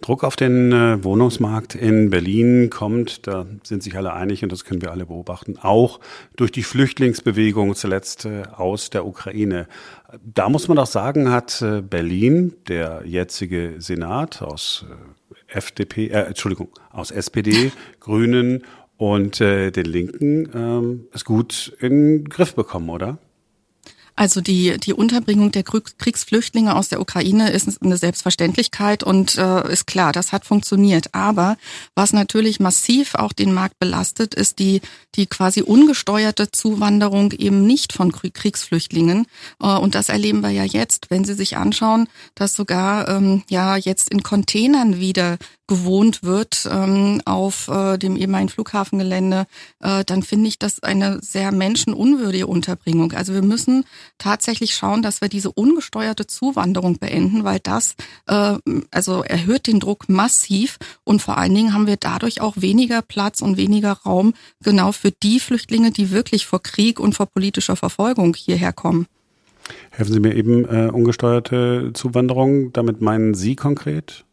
Druck 0.00 0.24
auf 0.24 0.36
den 0.36 0.72
äh, 0.72 1.04
Wohnungsmarkt 1.04 1.74
in 1.74 2.10
Berlin 2.10 2.70
kommt, 2.70 3.26
da 3.26 3.46
sind 3.62 3.82
sich 3.82 3.96
alle 3.96 4.12
einig 4.12 4.42
und 4.42 4.50
das 4.50 4.64
können 4.64 4.82
wir 4.82 4.90
alle 4.90 5.06
beobachten, 5.06 5.58
auch 5.60 6.00
durch 6.36 6.52
die 6.52 6.62
Flüchtlingsbewegung 6.62 7.74
zuletzt 7.74 8.24
äh, 8.24 8.42
aus 8.52 8.90
der 8.90 9.06
Ukraine. 9.06 9.66
Da 10.24 10.48
muss 10.48 10.68
man 10.68 10.76
doch 10.76 10.86
sagen, 10.86 11.30
hat 11.30 11.62
äh, 11.62 11.82
Berlin, 11.82 12.54
der 12.68 13.02
jetzige 13.04 13.74
Senat 13.78 14.42
aus 14.42 14.86
FDP, 15.46 16.08
äh, 16.08 16.22
Entschuldigung, 16.22 16.68
aus 16.90 17.10
SPD, 17.10 17.72
Grünen 18.00 18.64
und 18.96 19.40
den 19.40 19.86
Linken, 19.86 20.50
ähm, 20.54 21.06
es 21.14 21.24
gut 21.24 21.74
in 21.80 22.18
den 22.18 22.24
Griff 22.28 22.54
bekommen, 22.54 22.90
oder? 22.90 23.16
Also 24.20 24.42
die, 24.42 24.76
die 24.76 24.92
Unterbringung 24.92 25.50
der 25.50 25.62
Kriegsflüchtlinge 25.62 26.76
aus 26.76 26.90
der 26.90 27.00
Ukraine 27.00 27.52
ist 27.52 27.82
eine 27.82 27.96
Selbstverständlichkeit 27.96 29.02
und 29.02 29.38
äh, 29.38 29.72
ist 29.72 29.86
klar, 29.86 30.12
das 30.12 30.30
hat 30.30 30.44
funktioniert. 30.44 31.14
Aber 31.14 31.56
was 31.94 32.12
natürlich 32.12 32.60
massiv 32.60 33.14
auch 33.14 33.32
den 33.32 33.54
Markt 33.54 33.78
belastet, 33.78 34.34
ist 34.34 34.58
die, 34.58 34.82
die 35.14 35.24
quasi 35.24 35.62
ungesteuerte 35.62 36.50
Zuwanderung 36.50 37.32
eben 37.32 37.66
nicht 37.66 37.94
von 37.94 38.12
Kriegsflüchtlingen. 38.12 39.26
Äh, 39.58 39.68
und 39.68 39.94
das 39.94 40.10
erleben 40.10 40.42
wir 40.42 40.50
ja 40.50 40.64
jetzt, 40.64 41.06
wenn 41.08 41.24
Sie 41.24 41.32
sich 41.32 41.56
anschauen, 41.56 42.06
dass 42.34 42.54
sogar 42.54 43.08
ähm, 43.08 43.42
ja 43.48 43.76
jetzt 43.76 44.10
in 44.10 44.22
Containern 44.22 45.00
wieder 45.00 45.38
gewohnt 45.70 46.24
wird 46.24 46.68
ähm, 46.68 47.22
auf 47.24 47.68
äh, 47.68 47.96
dem 47.96 48.16
ehemaligen 48.16 48.48
Flughafengelände, 48.48 49.46
äh, 49.78 50.04
dann 50.04 50.24
finde 50.24 50.48
ich 50.48 50.58
das 50.58 50.82
eine 50.82 51.20
sehr 51.22 51.52
menschenunwürdige 51.52 52.48
Unterbringung. 52.48 53.12
Also 53.12 53.34
wir 53.34 53.42
müssen 53.42 53.84
tatsächlich 54.18 54.74
schauen, 54.74 55.02
dass 55.02 55.20
wir 55.20 55.28
diese 55.28 55.50
ungesteuerte 55.50 56.26
Zuwanderung 56.26 56.98
beenden, 56.98 57.44
weil 57.44 57.60
das 57.60 57.94
äh, 58.26 58.58
also 58.90 59.22
erhöht 59.22 59.66
den 59.66 59.80
Druck 59.80 60.08
massiv 60.08 60.78
und 61.04 61.22
vor 61.22 61.38
allen 61.38 61.54
Dingen 61.54 61.72
haben 61.72 61.86
wir 61.86 61.96
dadurch 61.96 62.40
auch 62.40 62.54
weniger 62.58 63.02
Platz 63.02 63.42
und 63.42 63.56
weniger 63.56 63.92
Raum 63.92 64.34
genau 64.62 64.92
für 64.92 65.10
die 65.10 65.40
Flüchtlinge, 65.40 65.90
die 65.90 66.10
wirklich 66.10 66.46
vor 66.46 66.62
Krieg 66.62 67.00
und 67.00 67.14
vor 67.14 67.26
politischer 67.26 67.76
Verfolgung 67.76 68.34
hierher 68.34 68.72
kommen. 68.72 69.06
Helfen 69.90 70.12
Sie 70.12 70.20
mir 70.20 70.34
eben 70.34 70.64
äh, 70.64 70.90
ungesteuerte 70.90 71.90
Zuwanderung. 71.94 72.72
Damit 72.72 73.00
meinen 73.00 73.34
Sie 73.34 73.56
konkret? 73.56 74.24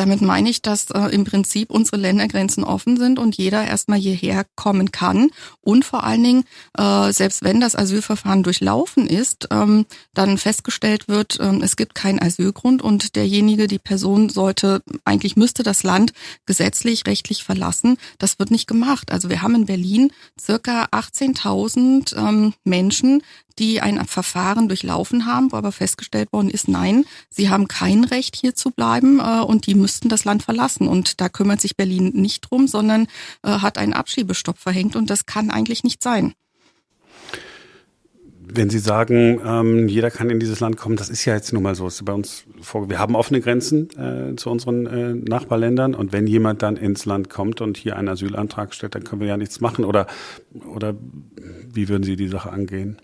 Damit 0.00 0.22
meine 0.22 0.48
ich, 0.48 0.62
dass 0.62 0.90
äh, 0.92 1.08
im 1.10 1.24
Prinzip 1.24 1.70
unsere 1.70 1.98
Ländergrenzen 1.98 2.64
offen 2.64 2.96
sind 2.96 3.18
und 3.18 3.36
jeder 3.36 3.66
erstmal 3.66 3.98
hierher 3.98 4.46
kommen 4.56 4.92
kann. 4.92 5.28
Und 5.60 5.84
vor 5.84 6.04
allen 6.04 6.24
Dingen, 6.24 6.44
äh, 6.78 7.12
selbst 7.12 7.44
wenn 7.44 7.60
das 7.60 7.76
Asylverfahren 7.76 8.42
durchlaufen 8.42 9.06
ist, 9.06 9.48
ähm, 9.50 9.84
dann 10.14 10.38
festgestellt 10.38 11.06
wird, 11.08 11.36
ähm, 11.38 11.60
es 11.62 11.76
gibt 11.76 11.94
keinen 11.94 12.18
Asylgrund 12.18 12.80
und 12.80 13.14
derjenige, 13.14 13.66
die 13.66 13.78
Person 13.78 14.30
sollte, 14.30 14.80
eigentlich 15.04 15.36
müsste 15.36 15.64
das 15.64 15.82
Land 15.82 16.14
gesetzlich, 16.46 17.06
rechtlich 17.06 17.44
verlassen. 17.44 17.98
Das 18.16 18.38
wird 18.38 18.50
nicht 18.50 18.66
gemacht. 18.66 19.12
Also 19.12 19.28
wir 19.28 19.42
haben 19.42 19.54
in 19.54 19.66
Berlin 19.66 20.12
circa 20.40 20.84
18.000 20.92 22.16
ähm, 22.16 22.54
Menschen, 22.64 23.22
die 23.58 23.80
ein 23.80 24.04
Verfahren 24.06 24.68
durchlaufen 24.68 25.26
haben, 25.26 25.52
wo 25.52 25.56
aber 25.56 25.72
festgestellt 25.72 26.32
worden 26.32 26.50
ist, 26.50 26.68
nein, 26.68 27.04
sie 27.28 27.50
haben 27.50 27.68
kein 27.68 28.04
Recht 28.04 28.36
hier 28.36 28.54
zu 28.54 28.70
bleiben 28.70 29.20
äh, 29.20 29.40
und 29.40 29.66
die 29.66 29.74
müssten 29.74 30.08
das 30.08 30.24
Land 30.24 30.42
verlassen. 30.42 30.88
Und 30.88 31.20
da 31.20 31.28
kümmert 31.28 31.60
sich 31.60 31.76
Berlin 31.76 32.12
nicht 32.14 32.50
drum, 32.50 32.66
sondern 32.66 33.06
äh, 33.42 33.50
hat 33.50 33.78
einen 33.78 33.92
Abschiebestopp 33.92 34.58
verhängt 34.58 34.96
und 34.96 35.10
das 35.10 35.26
kann 35.26 35.50
eigentlich 35.50 35.84
nicht 35.84 36.02
sein. 36.02 36.34
Wenn 38.52 38.68
Sie 38.68 38.80
sagen, 38.80 39.40
ähm, 39.44 39.86
jeder 39.86 40.10
kann 40.10 40.28
in 40.28 40.40
dieses 40.40 40.58
Land 40.58 40.76
kommen, 40.76 40.96
das 40.96 41.08
ist 41.08 41.24
ja 41.24 41.34
jetzt 41.34 41.52
nun 41.52 41.62
mal 41.62 41.76
so. 41.76 41.86
Ist 41.86 42.04
bei 42.04 42.12
uns 42.12 42.44
vor, 42.60 42.90
wir 42.90 42.98
haben 42.98 43.14
offene 43.14 43.40
Grenzen 43.40 43.88
äh, 43.96 44.34
zu 44.34 44.50
unseren 44.50 44.86
äh, 44.86 45.14
Nachbarländern 45.14 45.94
und 45.94 46.12
wenn 46.12 46.26
jemand 46.26 46.62
dann 46.62 46.76
ins 46.76 47.04
Land 47.04 47.30
kommt 47.30 47.60
und 47.60 47.76
hier 47.76 47.96
einen 47.96 48.08
Asylantrag 48.08 48.74
stellt, 48.74 48.96
dann 48.96 49.04
können 49.04 49.20
wir 49.20 49.28
ja 49.28 49.36
nichts 49.36 49.60
machen. 49.60 49.84
Oder, 49.84 50.08
oder 50.74 50.96
wie 51.72 51.88
würden 51.88 52.02
Sie 52.02 52.16
die 52.16 52.28
Sache 52.28 52.50
angehen? 52.50 52.98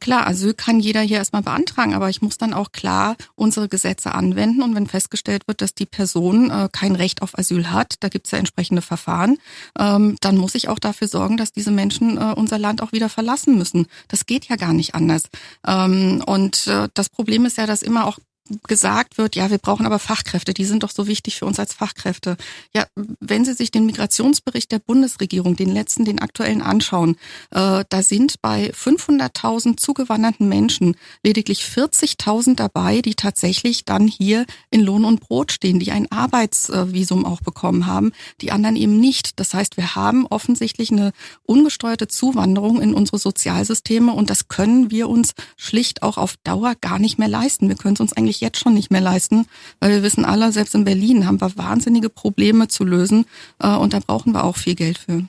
Klar, 0.00 0.26
Asyl 0.26 0.54
kann 0.54 0.80
jeder 0.80 1.00
hier 1.00 1.18
erstmal 1.18 1.42
beantragen, 1.42 1.94
aber 1.94 2.08
ich 2.08 2.22
muss 2.22 2.38
dann 2.38 2.54
auch 2.54 2.72
klar 2.72 3.16
unsere 3.34 3.68
Gesetze 3.68 4.14
anwenden 4.14 4.62
und 4.62 4.74
wenn 4.74 4.86
festgestellt 4.86 5.46
wird, 5.46 5.60
dass 5.60 5.74
die 5.74 5.86
Person 5.86 6.50
äh, 6.50 6.68
kein 6.70 6.94
Recht 6.94 7.22
auf 7.22 7.38
Asyl 7.38 7.70
hat, 7.70 7.96
da 8.00 8.08
gibt 8.08 8.26
es 8.26 8.32
ja 8.32 8.38
entsprechende 8.38 8.82
Verfahren, 8.82 9.38
ähm, 9.78 10.16
dann 10.20 10.36
muss 10.36 10.54
ich 10.54 10.68
auch 10.68 10.78
dafür 10.78 11.08
sorgen, 11.08 11.36
dass 11.36 11.52
diese 11.52 11.70
Menschen 11.70 12.16
äh, 12.16 12.34
unser 12.36 12.58
Land 12.58 12.82
auch 12.82 12.92
wieder 12.92 13.08
verlassen 13.08 13.58
müssen. 13.58 13.86
Das 14.08 14.26
geht 14.26 14.48
ja 14.48 14.56
gar 14.56 14.72
nicht 14.72 14.94
anders. 14.94 15.24
Ähm, 15.66 16.22
und 16.26 16.66
äh, 16.66 16.88
das 16.94 17.08
Problem 17.08 17.44
ist 17.44 17.58
ja, 17.58 17.66
dass 17.66 17.82
immer 17.82 18.06
auch 18.06 18.18
gesagt 18.66 19.18
wird, 19.18 19.36
ja, 19.36 19.50
wir 19.50 19.58
brauchen 19.58 19.86
aber 19.86 19.98
Fachkräfte, 19.98 20.54
die 20.54 20.64
sind 20.64 20.82
doch 20.82 20.90
so 20.90 21.06
wichtig 21.06 21.36
für 21.36 21.46
uns 21.46 21.58
als 21.58 21.74
Fachkräfte. 21.74 22.36
Ja, 22.74 22.86
wenn 23.20 23.44
Sie 23.44 23.54
sich 23.54 23.70
den 23.70 23.86
Migrationsbericht 23.86 24.70
der 24.72 24.78
Bundesregierung, 24.78 25.56
den 25.56 25.72
letzten, 25.72 26.04
den 26.04 26.20
aktuellen 26.20 26.62
anschauen, 26.62 27.16
äh, 27.50 27.84
da 27.88 28.02
sind 28.02 28.40
bei 28.42 28.72
500.000 28.72 29.76
zugewanderten 29.76 30.48
Menschen 30.48 30.96
lediglich 31.22 31.62
40.000 31.62 32.56
dabei, 32.56 33.02
die 33.02 33.14
tatsächlich 33.14 33.84
dann 33.84 34.06
hier 34.06 34.46
in 34.70 34.80
Lohn 34.80 35.04
und 35.04 35.20
Brot 35.20 35.52
stehen, 35.52 35.78
die 35.78 35.92
ein 35.92 36.10
Arbeitsvisum 36.10 37.24
auch 37.24 37.40
bekommen 37.40 37.86
haben, 37.86 38.12
die 38.40 38.52
anderen 38.52 38.76
eben 38.76 38.98
nicht. 38.98 39.38
Das 39.40 39.54
heißt, 39.54 39.76
wir 39.76 39.94
haben 39.94 40.26
offensichtlich 40.26 40.90
eine 40.90 41.12
ungesteuerte 41.44 42.08
Zuwanderung 42.08 42.80
in 42.80 42.94
unsere 42.94 43.18
Sozialsysteme 43.18 44.12
und 44.12 44.30
das 44.30 44.48
können 44.48 44.90
wir 44.90 45.08
uns 45.08 45.34
schlicht 45.56 46.02
auch 46.02 46.18
auf 46.18 46.36
Dauer 46.44 46.74
gar 46.80 46.98
nicht 46.98 47.18
mehr 47.18 47.28
leisten. 47.28 47.68
Wir 47.68 47.76
können 47.76 47.94
es 47.94 48.00
uns 48.00 48.12
eigentlich 48.12 48.37
eigentlich 48.38 48.40
jetzt 48.40 48.60
schon 48.60 48.74
nicht 48.74 48.90
mehr 48.90 49.00
leisten, 49.00 49.46
weil 49.80 49.90
wir 49.90 50.02
wissen 50.02 50.24
alle, 50.24 50.52
selbst 50.52 50.74
in 50.74 50.84
Berlin 50.84 51.26
haben 51.26 51.40
wir 51.40 51.56
wahnsinnige 51.56 52.08
Probleme 52.08 52.68
zu 52.68 52.84
lösen 52.84 53.26
äh, 53.58 53.74
und 53.74 53.92
da 53.92 54.00
brauchen 54.00 54.32
wir 54.32 54.44
auch 54.44 54.56
viel 54.56 54.74
Geld 54.74 54.98
für. 54.98 55.24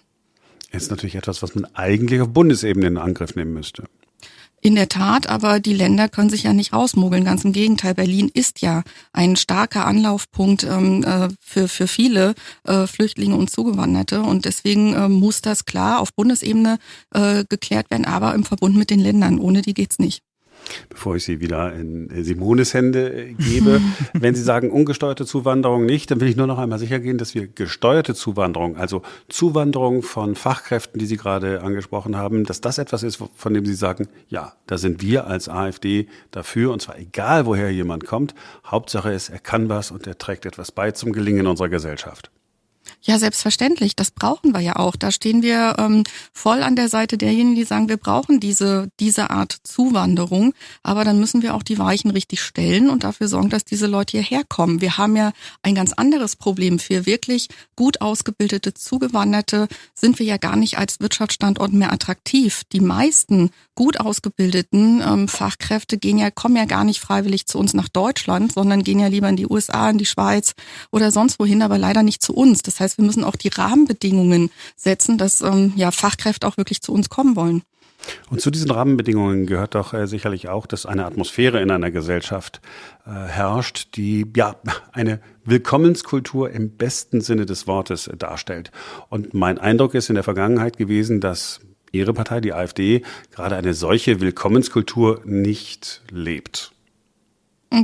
Ist 0.72 0.92
natürlich 0.92 1.16
etwas, 1.16 1.42
was 1.42 1.56
man 1.56 1.66
eigentlich 1.74 2.22
auf 2.22 2.30
Bundesebene 2.30 2.88
in 2.88 2.98
Angriff 2.98 3.36
nehmen 3.36 3.54
müsste. 3.54 3.86
In 4.62 4.76
der 4.76 4.90
Tat, 4.90 5.30
aber 5.30 5.62
die 5.62 5.74
Länder 5.74 6.10
können 6.10 6.30
sich 6.30 6.44
ja 6.44 6.52
nicht 6.52 6.74
rausmogeln. 6.74 7.24
Ganz 7.24 7.46
im 7.46 7.54
Gegenteil, 7.54 7.94
Berlin 7.94 8.30
ist 8.32 8.62
ja 8.62 8.84
ein 9.14 9.38
starker 9.38 9.86
Anlaufpunkt 9.86 10.66
ähm, 10.66 11.02
äh, 11.06 11.30
für, 11.40 11.70
für 11.70 11.88
viele 11.88 12.36
äh, 12.66 12.86
Flüchtlinge 12.86 13.38
und 13.38 13.50
Zugewanderte. 13.50 14.22
Und 14.22 14.44
deswegen 14.44 14.94
äh, 14.94 15.08
muss 15.08 15.42
das 15.42 15.64
klar 15.64 16.02
auf 16.02 16.14
Bundesebene 16.14 16.78
äh, 17.16 17.46
geklärt 17.48 17.90
werden, 17.90 18.04
aber 18.04 18.36
im 18.36 18.44
Verbund 18.44 18.76
mit 18.76 18.90
den 18.90 19.00
Ländern. 19.00 19.40
Ohne 19.40 19.62
die 19.62 19.74
geht's 19.74 19.98
nicht 19.98 20.24
bevor 20.90 21.16
ich 21.16 21.24
sie 21.24 21.40
wieder 21.40 21.74
in 21.74 22.10
Simones 22.24 22.74
Hände 22.74 23.14
äh, 23.14 23.34
gebe. 23.34 23.82
Wenn 24.14 24.36
Sie 24.36 24.44
sagen 24.44 24.72
ungesteuerte 24.72 25.26
Zuwanderung 25.26 25.86
nicht, 25.86 26.12
dann 26.12 26.20
will 26.20 26.28
ich 26.28 26.36
nur 26.36 26.48
noch 26.48 26.58
einmal 26.58 26.80
sicher 26.80 27.00
gehen, 27.00 27.18
dass 27.18 27.36
wir 27.36 27.48
gesteuerte 27.48 28.16
Zuwanderung, 28.16 28.78
also 28.78 29.02
Zuwanderung 29.28 30.04
von 30.04 30.36
Fachkräften, 30.36 31.00
die 31.00 31.06
Sie 31.06 31.18
gerade 31.18 31.62
angesprochen 31.62 32.16
haben, 32.18 32.46
dass 32.46 32.62
das 32.62 32.78
etwas 32.78 33.04
ist, 33.04 33.22
von 33.36 33.54
dem 33.54 33.66
Sie 33.66 33.74
sagen, 33.74 34.08
ja, 34.28 34.54
da 34.68 34.78
sind 34.78 35.02
wir 35.02 35.28
als 35.28 35.50
AfD 35.50 36.08
dafür, 36.32 36.72
und 36.72 36.82
zwar 36.82 36.98
egal, 36.98 37.46
woher 37.46 37.72
jemand 37.72 38.06
kommt. 38.06 38.36
Hauptsache 38.66 39.12
ist, 39.12 39.30
er 39.30 39.40
kann 39.40 39.70
was 39.70 39.92
und 39.92 40.08
er 40.08 40.18
trägt 40.18 40.46
etwas 40.46 40.72
bei 40.72 40.92
zum 40.92 41.14
Gelingen 41.14 41.48
unserer 41.48 41.70
Gesellschaft. 41.70 42.32
Ja, 43.02 43.18
selbstverständlich. 43.18 43.96
Das 43.96 44.12
brauchen 44.12 44.54
wir 44.54 44.60
ja 44.60 44.76
auch. 44.76 44.98
Da 44.98 45.12
stehen 45.12 45.42
wir 45.42 45.76
ähm, 45.78 46.04
voll 46.34 46.64
an 46.64 46.76
der 46.76 46.90
Seite 46.90 47.18
derjenigen, 47.18 47.56
die 47.56 47.64
sagen, 47.64 47.88
wir 47.88 47.96
brauchen 47.96 48.42
diese, 48.42 48.90
diese 49.00 49.30
Art 49.30 49.56
Zuwanderung. 49.64 50.54
Aber 50.84 51.06
dann 51.06 51.18
müssen 51.18 51.42
wir 51.42 51.56
auch 51.56 51.64
die 51.64 51.80
Weichen 51.80 52.12
richtig 52.12 52.42
stellen 52.42 52.90
und 52.90 53.06
dafür 53.06 53.30
sorgen, 53.30 53.50
dass 53.50 53.64
diese 53.64 53.88
Leute 53.88 54.18
hierher 54.18 54.44
kommen. 54.48 54.82
Wir 54.82 54.98
haben 54.98 55.16
ja 55.16 55.32
ein 55.62 55.76
ganz 55.76 55.94
anderes 55.94 56.36
Problem. 56.36 56.78
Für 56.78 57.06
wirklich 57.06 57.48
gut 57.78 58.02
ausgebildete 58.02 58.74
Zugewanderte 58.74 59.70
sind 59.94 60.20
wir 60.20 60.26
ja 60.26 60.38
gar 60.38 60.58
nicht 60.58 60.78
als 60.78 61.00
Wirtschaftsstandort 61.00 61.72
mehr 61.72 61.94
attraktiv. 61.94 62.64
Die 62.74 62.82
meisten 62.82 63.52
gut 63.76 64.02
ausgebildeten 64.02 65.02
ähm, 65.02 65.30
Fachkräfte 65.30 65.98
gehen 65.98 66.18
ja, 66.18 66.32
kommen 66.32 66.58
ja 66.58 66.66
gar 66.66 66.84
nicht 66.84 67.00
freiwillig 67.00 67.46
zu 67.46 67.60
uns 67.60 67.74
nach 67.74 67.88
Deutschland, 67.88 68.52
sondern 68.52 68.84
gehen 68.84 69.00
ja 69.00 69.08
lieber 69.08 69.30
in 69.30 69.38
die 69.38 69.48
USA, 69.48 69.90
in 69.90 69.98
die 69.98 70.06
Schweiz 70.06 70.52
oder 70.92 71.12
sonst 71.12 71.40
wohin, 71.40 71.62
aber 71.62 71.78
leider 71.78 72.04
nicht 72.04 72.22
zu 72.22 72.34
uns. 72.34 72.62
Das 72.62 72.82
heißt, 72.82 72.89
wir 72.98 73.06
müssen 73.06 73.24
auch 73.24 73.36
die 73.36 73.50
Rahmenbedingungen 73.50 74.52
setzen, 74.76 75.18
dass 75.18 75.42
ähm, 75.42 75.74
ja 75.76 75.92
Fachkräfte 75.92 76.48
auch 76.48 76.58
wirklich 76.58 76.82
zu 76.82 76.92
uns 76.94 77.10
kommen 77.10 77.36
wollen. 77.36 77.64
Und 78.30 78.42
zu 78.42 78.50
diesen 78.50 78.72
Rahmenbedingungen 78.72 79.46
gehört 79.46 79.76
doch 79.76 79.94
äh, 79.94 80.08
sicherlich 80.08 80.50
auch, 80.50 80.66
dass 80.66 80.86
eine 80.86 81.06
Atmosphäre 81.06 81.62
in 81.62 81.72
einer 81.72 81.92
Gesellschaft 81.92 82.62
äh, 83.06 83.10
herrscht, 83.12 83.96
die 83.96 84.26
ja 84.36 84.56
eine 84.92 85.20
Willkommenskultur 85.44 86.50
im 86.52 86.78
besten 86.78 87.22
Sinne 87.22 87.46
des 87.46 87.68
Wortes 87.68 88.08
äh, 88.08 88.16
darstellt. 88.16 88.72
Und 89.10 89.34
mein 89.34 89.58
Eindruck 89.58 89.96
ist 89.96 90.10
in 90.10 90.16
der 90.16 90.24
Vergangenheit 90.24 90.78
gewesen, 90.78 91.20
dass 91.20 91.62
Ihre 91.92 92.14
Partei, 92.14 92.40
die 92.40 92.54
AfD, 92.54 93.02
gerade 93.32 93.56
eine 93.56 93.74
solche 93.74 94.22
Willkommenskultur 94.22 95.22
nicht 95.26 96.04
lebt. 96.12 96.72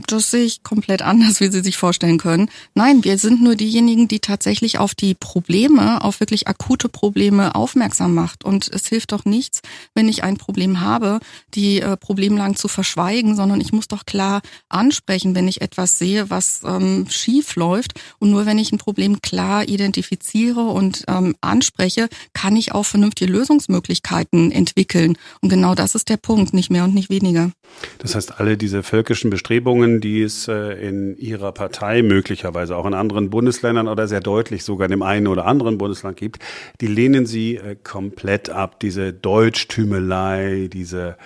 Das 0.08 0.32
sehe 0.32 0.44
ich 0.44 0.64
komplett 0.64 1.04
anders, 1.04 1.40
wie 1.40 1.52
Sie 1.52 1.62
sich 1.62 1.78
vorstellen 1.78 2.18
können. 2.18 2.50
Nein, 2.74 3.04
wir 3.04 3.20
sind 3.20 3.42
nur 3.42 3.56
diejenigen, 3.56 4.08
die 4.08 4.20
tatsächlich 4.20 4.80
auf 4.80 4.96
die 4.96 5.14
Probleme, 5.14 6.04
auf 6.04 6.20
wirklich 6.20 6.48
akute 6.48 6.90
Probleme 6.90 7.54
aufmerksam 7.54 8.16
macht. 8.16 8.44
Und 8.44 8.68
es 8.74 8.88
hilft 8.88 9.12
doch 9.12 9.26
nichts, 9.26 9.62
wenn 9.94 10.10
ich 10.10 10.24
ein 10.24 10.38
Problem 10.38 10.82
habe, 10.82 11.20
die 11.54 11.82
äh, 11.82 11.98
Problemlagen 11.98 12.56
zu 12.56 12.68
verschweigen, 12.68 13.36
sondern 13.36 13.62
ich 13.62 13.74
muss 13.74 13.88
doch 13.88 14.06
klar 14.06 14.42
ansprechen, 14.70 15.36
wenn 15.36 15.48
ich 15.48 15.62
etwas 15.62 16.00
sehe, 16.00 16.32
was 16.32 16.62
ähm, 16.66 17.06
schief 17.10 17.56
läuft. 17.56 17.94
Und 18.18 18.32
nur 18.32 18.48
wenn 18.48 18.58
ich 18.58 18.72
ein 18.72 18.80
Problem 18.80 19.22
klar 19.22 19.68
identifiziere 19.68 20.62
und 20.62 21.04
ähm, 21.08 21.36
anspreche, 21.42 22.10
kann 22.34 22.56
ich 22.56 22.74
auch 22.74 22.86
vernünftige 22.86 23.32
Lösungsmöglichkeiten 23.32 24.52
entwickeln. 24.52 25.16
Und 25.42 25.50
genau 25.50 25.76
das 25.76 25.94
ist 25.94 26.10
der 26.10 26.18
Punkt, 26.18 26.54
nicht 26.54 26.72
mehr 26.72 26.86
und 26.86 26.96
nicht 26.96 27.10
weniger. 27.10 27.52
Das 28.00 28.16
heißt, 28.16 28.40
alle 28.40 28.58
diese 28.58 28.84
völkischen 28.84 29.30
Bestrebungen, 29.30 29.75
die 30.02 30.22
es 30.22 30.48
äh, 30.48 30.74
in 30.88 31.18
Ihrer 31.18 31.52
Partei 31.52 32.02
möglicherweise 32.02 32.76
auch 32.76 32.86
in 32.86 32.94
anderen 32.94 33.30
Bundesländern 33.30 33.88
oder 33.88 34.08
sehr 34.08 34.22
deutlich 34.22 34.64
sogar 34.64 34.86
in 34.86 34.92
dem 34.92 35.02
einen 35.02 35.28
oder 35.28 35.46
anderen 35.46 35.78
Bundesland 35.78 36.18
gibt, 36.18 36.40
die 36.82 36.88
lehnen 36.88 37.26
Sie 37.26 37.56
äh, 37.56 37.76
komplett 37.76 38.50
ab. 38.50 38.80
Diese 38.80 39.14
Deutschtümelei, 39.14 40.70
diese 40.72 41.18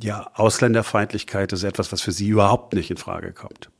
ja, 0.00 0.30
Ausländerfeindlichkeit, 0.34 1.52
ist 1.52 1.64
etwas, 1.64 1.92
was 1.92 2.02
für 2.02 2.12
Sie 2.12 2.28
überhaupt 2.28 2.74
nicht 2.74 2.90
in 2.90 2.96
Frage 2.96 3.32
kommt. 3.32 3.70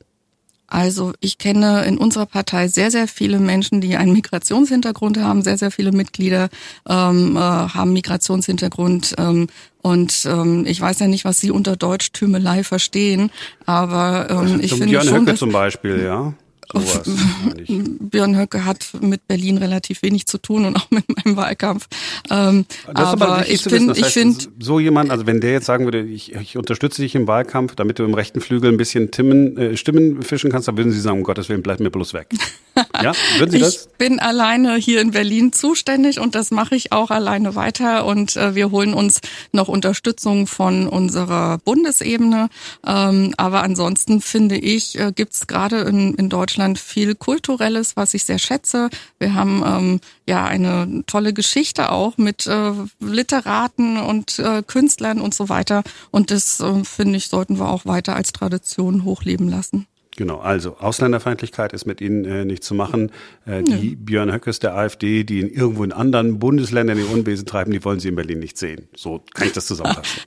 Also 0.69 1.13
ich 1.19 1.37
kenne 1.37 1.85
in 1.85 1.97
unserer 1.97 2.25
Partei 2.25 2.67
sehr, 2.67 2.91
sehr 2.91 3.07
viele 3.07 3.39
Menschen, 3.39 3.81
die 3.81 3.95
einen 3.95 4.13
Migrationshintergrund 4.13 5.17
haben. 5.17 5.41
Sehr, 5.41 5.57
sehr 5.57 5.71
viele 5.71 5.91
Mitglieder 5.91 6.49
ähm, 6.87 7.35
äh, 7.35 7.39
haben 7.39 7.93
Migrationshintergrund. 7.93 9.15
Ähm, 9.17 9.47
und 9.81 10.25
ähm, 10.25 10.65
ich 10.67 10.79
weiß 10.79 10.99
ja 10.99 11.07
nicht, 11.07 11.25
was 11.25 11.39
Sie 11.39 11.51
unter 11.51 11.75
Deutschtümelei 11.75 12.63
verstehen, 12.63 13.31
aber 13.65 14.27
ähm, 14.29 14.59
ich 14.61 14.73
finde 14.73 15.01
schon, 15.01 15.21
Höcke 15.21 15.35
zum 15.35 15.51
Beispiel, 15.51 16.03
ja. 16.03 16.33
Björn 17.99 18.37
Höcke 18.37 18.63
hat 18.63 18.91
mit 19.01 19.27
Berlin 19.27 19.57
relativ 19.57 20.03
wenig 20.03 20.27
zu 20.27 20.37
tun 20.37 20.65
und 20.65 20.75
auch 20.75 20.91
mit 20.91 21.05
meinem 21.07 21.35
Wahlkampf. 21.35 21.87
Ähm, 22.29 22.65
aber 22.93 23.47
ich 23.49 23.63
finde, 23.63 23.97
ich 23.97 24.05
finde 24.05 24.45
so 24.59 24.79
jemand, 24.79 25.09
also 25.09 25.25
wenn 25.25 25.41
der 25.41 25.51
jetzt 25.51 25.65
sagen 25.65 25.85
würde, 25.85 26.01
ich, 26.03 26.33
ich 26.35 26.57
unterstütze 26.57 27.01
dich 27.01 27.15
im 27.15 27.27
Wahlkampf, 27.27 27.75
damit 27.75 27.97
du 27.97 28.03
im 28.03 28.13
rechten 28.13 28.39
Flügel 28.39 28.71
ein 28.71 28.77
bisschen 28.77 29.09
Timmen, 29.09 29.57
äh, 29.57 29.77
Stimmen 29.77 30.21
fischen 30.21 30.51
kannst, 30.51 30.67
dann 30.67 30.77
würden 30.77 30.91
Sie 30.91 31.01
sagen, 31.01 31.17
um 31.17 31.23
Gottes 31.23 31.49
Willen, 31.49 31.63
bleib 31.63 31.79
mir 31.79 31.89
bloß 31.89 32.13
weg. 32.13 32.27
ja, 33.01 33.13
würden 33.39 33.51
Sie 33.51 33.59
das? 33.59 33.87
Ich 33.87 33.97
bin 33.97 34.19
alleine 34.19 34.75
hier 34.75 35.01
in 35.01 35.11
Berlin 35.11 35.51
zuständig 35.53 36.19
und 36.19 36.35
das 36.35 36.51
mache 36.51 36.75
ich 36.75 36.91
auch 36.91 37.09
alleine 37.09 37.55
weiter 37.55 38.05
und 38.05 38.37
äh, 38.37 38.53
wir 38.53 38.69
holen 38.69 38.93
uns 38.93 39.21
noch 39.51 39.69
Unterstützung 39.69 40.45
von 40.45 40.87
unserer 40.87 41.57
Bundesebene. 41.57 42.49
Ähm, 42.85 43.33
aber 43.37 43.63
ansonsten 43.63 44.21
finde 44.21 44.57
ich, 44.57 44.99
äh, 44.99 45.11
gibt 45.13 45.33
es 45.33 45.47
gerade 45.47 45.79
in, 45.81 46.13
in 46.13 46.29
Deutschland 46.29 46.58
Deutschland 46.59 46.79
viel 46.79 47.15
Kulturelles, 47.15 47.95
was 47.95 48.13
ich 48.13 48.25
sehr 48.25 48.37
schätze. 48.37 48.89
Wir 49.17 49.33
haben 49.33 49.63
ähm, 49.65 50.01
ja 50.27 50.43
eine 50.43 51.03
tolle 51.07 51.31
Geschichte 51.33 51.89
auch 51.89 52.17
mit 52.17 52.47
äh, 52.47 52.73
Literaten 52.99 53.97
und 53.97 54.39
äh, 54.39 54.61
Künstlern 54.61 55.21
und 55.21 55.33
so 55.33 55.47
weiter. 55.47 55.83
Und 56.11 56.31
das, 56.31 56.59
äh, 56.59 56.83
finde 56.83 57.15
ich, 57.15 57.29
sollten 57.29 57.59
wir 57.59 57.69
auch 57.69 57.85
weiter 57.85 58.17
als 58.17 58.33
Tradition 58.33 59.05
hochleben 59.05 59.47
lassen. 59.47 59.87
Genau, 60.19 60.39
also 60.39 60.75
Ausländerfeindlichkeit 60.79 61.71
ist 61.71 61.85
mit 61.85 62.01
Ihnen 62.01 62.25
äh, 62.25 62.43
nicht 62.43 62.61
zu 62.61 62.73
machen. 62.73 63.09
Äh, 63.45 63.63
die 63.63 63.91
ja. 63.91 63.95
Björn 63.97 64.33
Höckes 64.33 64.59
der 64.59 64.75
AfD, 64.75 65.23
die 65.23 65.39
in 65.39 65.49
irgendwo 65.49 65.85
in 65.85 65.93
anderen 65.93 66.39
Bundesländern 66.39 66.97
den 66.97 67.05
Unwesen 67.05 67.45
treiben, 67.45 67.71
die 67.71 67.85
wollen 67.85 68.01
Sie 68.01 68.09
in 68.09 68.17
Berlin 68.17 68.39
nicht 68.39 68.57
sehen. 68.57 68.89
So 68.93 69.23
kann 69.33 69.47
ich 69.47 69.53
das 69.53 69.65
zusammenfassen. 69.65 70.23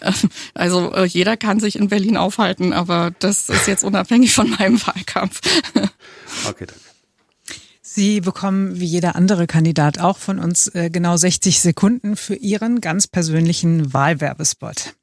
Also 0.54 0.94
äh, 0.94 1.06
jeder 1.06 1.36
kann 1.36 1.58
sich 1.58 1.74
in 1.74 1.88
Berlin 1.88 2.16
aufhalten, 2.16 2.72
aber 2.72 3.10
das 3.18 3.48
ist 3.48 3.66
jetzt 3.66 3.82
unabhängig 3.82 4.32
von 4.32 4.48
meinem 4.50 4.80
Wahlkampf. 4.86 5.40
Okay, 6.48 6.66
danke. 6.66 6.80
Sie 7.82 8.20
bekommen 8.20 8.78
wie 8.78 8.84
jeder 8.84 9.16
andere 9.16 9.48
Kandidat 9.48 9.98
auch 9.98 10.18
von 10.18 10.38
uns 10.38 10.68
äh, 10.68 10.88
genau 10.90 11.16
60 11.16 11.60
Sekunden 11.60 12.14
für 12.14 12.36
Ihren 12.36 12.80
ganz 12.80 13.08
persönlichen 13.08 13.92
Wahlwerbespot. 13.92 14.94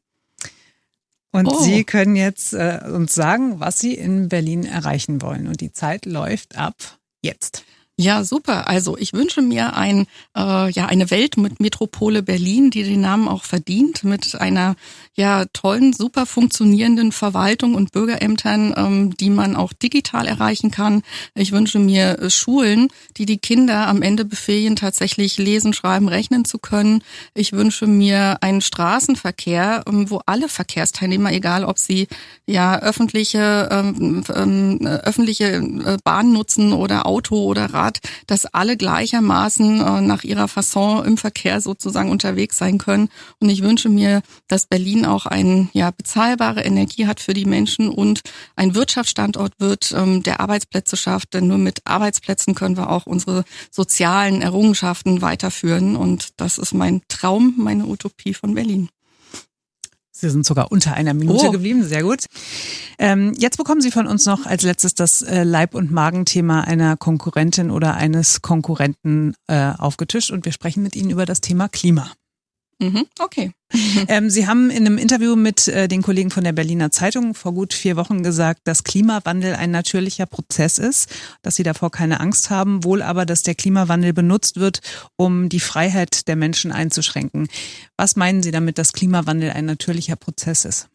Und 1.33 1.47
oh. 1.47 1.61
Sie 1.61 1.83
können 1.83 2.15
jetzt 2.15 2.53
äh, 2.53 2.79
uns 2.85 3.13
sagen, 3.13 3.59
was 3.59 3.79
Sie 3.79 3.95
in 3.95 4.29
Berlin 4.29 4.65
erreichen 4.65 5.21
wollen. 5.21 5.47
Und 5.47 5.61
die 5.61 5.73
Zeit 5.73 6.05
läuft 6.05 6.57
ab 6.57 6.75
jetzt. 7.23 7.65
Ja, 7.99 8.23
super. 8.23 8.67
Also 8.67 8.97
ich 8.97 9.13
wünsche 9.13 9.43
mir 9.43 9.75
ein, 9.75 10.07
äh, 10.35 10.71
ja, 10.71 10.87
eine 10.87 11.11
Welt 11.11 11.37
mit 11.37 11.59
Metropole 11.59 12.23
Berlin, 12.23 12.71
die 12.71 12.81
den 12.83 13.01
Namen 13.01 13.27
auch 13.27 13.43
verdient, 13.43 14.03
mit 14.03 14.33
einer 14.33 14.75
ja 15.15 15.45
tollen, 15.53 15.93
super 15.93 16.25
funktionierenden 16.25 17.11
Verwaltung 17.11 17.75
und 17.75 17.91
Bürgerämtern, 17.91 18.73
ähm, 18.75 19.17
die 19.17 19.29
man 19.29 19.55
auch 19.55 19.73
digital 19.73 20.25
erreichen 20.25 20.71
kann. 20.71 21.03
Ich 21.35 21.51
wünsche 21.51 21.77
mir 21.77 22.17
äh, 22.17 22.31
Schulen, 22.31 22.87
die 23.17 23.27
die 23.27 23.37
Kinder 23.37 23.85
am 23.87 24.01
Ende 24.01 24.25
befähigen, 24.25 24.75
tatsächlich 24.75 25.37
lesen, 25.37 25.71
schreiben, 25.73 26.07
rechnen 26.07 26.45
zu 26.45 26.57
können. 26.57 27.03
Ich 27.35 27.51
wünsche 27.51 27.85
mir 27.85 28.41
einen 28.41 28.61
Straßenverkehr, 28.61 29.83
ähm, 29.87 30.09
wo 30.09 30.19
alle 30.25 30.49
Verkehrsteilnehmer, 30.49 31.31
egal 31.31 31.63
ob 31.63 31.77
sie 31.77 32.07
ja 32.47 32.79
öffentliche 32.79 33.69
ähm, 33.71 34.23
ähm, 34.33 34.79
öffentliche 34.87 35.45
äh, 35.45 35.97
Bahn 36.03 36.33
nutzen 36.33 36.73
oder 36.73 37.05
Auto 37.05 37.35
oder 37.43 37.71
Rad 37.71 37.82
Grad, 37.83 37.99
dass 38.27 38.45
alle 38.45 38.77
gleichermaßen 38.77 39.81
äh, 39.81 40.01
nach 40.01 40.23
ihrer 40.23 40.47
Fasson 40.47 41.05
im 41.05 41.17
Verkehr 41.17 41.59
sozusagen 41.59 42.11
unterwegs 42.11 42.57
sein 42.57 42.77
können. 42.77 43.09
Und 43.39 43.49
ich 43.49 43.61
wünsche 43.61 43.89
mir, 43.89 44.21
dass 44.47 44.65
Berlin 44.65 45.05
auch 45.05 45.25
eine 45.25 45.67
ja, 45.73 45.91
bezahlbare 45.91 46.61
Energie 46.61 47.07
hat 47.07 47.19
für 47.19 47.33
die 47.33 47.45
Menschen 47.45 47.89
und 47.89 48.21
ein 48.55 48.75
Wirtschaftsstandort 48.75 49.53
wird, 49.59 49.93
ähm, 49.97 50.23
der 50.23 50.39
Arbeitsplätze 50.39 50.95
schafft. 50.95 51.33
Denn 51.33 51.47
nur 51.47 51.57
mit 51.57 51.81
Arbeitsplätzen 51.85 52.55
können 52.55 52.77
wir 52.77 52.89
auch 52.89 53.05
unsere 53.05 53.43
sozialen 53.69 54.41
Errungenschaften 54.41 55.21
weiterführen. 55.21 55.95
Und 55.95 56.39
das 56.39 56.57
ist 56.57 56.73
mein 56.73 57.01
Traum, 57.09 57.55
meine 57.57 57.85
Utopie 57.85 58.33
von 58.33 58.53
Berlin. 58.53 58.89
Sie 60.23 60.29
sind 60.29 60.45
sogar 60.45 60.71
unter 60.71 60.93
einer 60.93 61.13
Minute 61.13 61.47
oh. 61.47 61.51
geblieben, 61.51 61.83
sehr 61.83 62.03
gut. 62.03 62.25
Ähm, 62.97 63.33
jetzt 63.37 63.57
bekommen 63.57 63.81
Sie 63.81 63.91
von 63.91 64.07
uns 64.07 64.25
noch 64.25 64.45
als 64.45 64.63
letztes 64.63 64.95
das 64.95 65.21
äh, 65.21 65.43
Leib- 65.43 65.75
und 65.75 65.91
Magenthema 65.91 66.61
einer 66.61 66.95
Konkurrentin 66.95 67.71
oder 67.71 67.95
eines 67.95 68.41
Konkurrenten 68.41 69.35
äh, 69.47 69.71
aufgetischt 69.77 70.31
und 70.31 70.45
wir 70.45 70.53
sprechen 70.53 70.81
mit 70.81 70.95
Ihnen 70.95 71.09
über 71.09 71.25
das 71.25 71.41
Thema 71.41 71.67
Klima. 71.67 72.11
Mhm, 72.83 73.05
okay. 73.19 73.51
Ähm, 74.07 74.29
Sie 74.29 74.45
haben 74.45 74.69
in 74.69 74.85
einem 74.85 74.99
Interview 74.99 75.35
mit 75.35 75.67
äh, 75.67 75.87
den 75.87 76.03
Kollegen 76.03 76.29
von 76.29 76.43
der 76.43 76.51
Berliner 76.51 76.91
Zeitung 76.91 77.33
vor 77.33 77.53
gut 77.53 77.73
vier 77.73 77.95
Wochen 77.95 78.21
gesagt, 78.21 78.61
dass 78.65 78.83
Klimawandel 78.83 79.55
ein 79.55 79.71
natürlicher 79.71 80.27
Prozess 80.27 80.77
ist, 80.77 81.09
dass 81.41 81.55
Sie 81.55 81.63
davor 81.63 81.89
keine 81.89 82.19
Angst 82.19 82.51
haben, 82.51 82.83
wohl 82.83 83.01
aber, 83.01 83.25
dass 83.25 83.41
der 83.41 83.55
Klimawandel 83.55 84.13
benutzt 84.13 84.57
wird, 84.59 84.81
um 85.15 85.49
die 85.49 85.59
Freiheit 85.59 86.27
der 86.27 86.35
Menschen 86.35 86.71
einzuschränken. 86.71 87.47
Was 87.97 88.15
meinen 88.15 88.43
Sie 88.43 88.51
damit, 88.51 88.77
dass 88.77 88.93
Klimawandel 88.93 89.49
ein 89.51 89.65
natürlicher 89.65 90.17
Prozess 90.17 90.65
ist? 90.65 90.89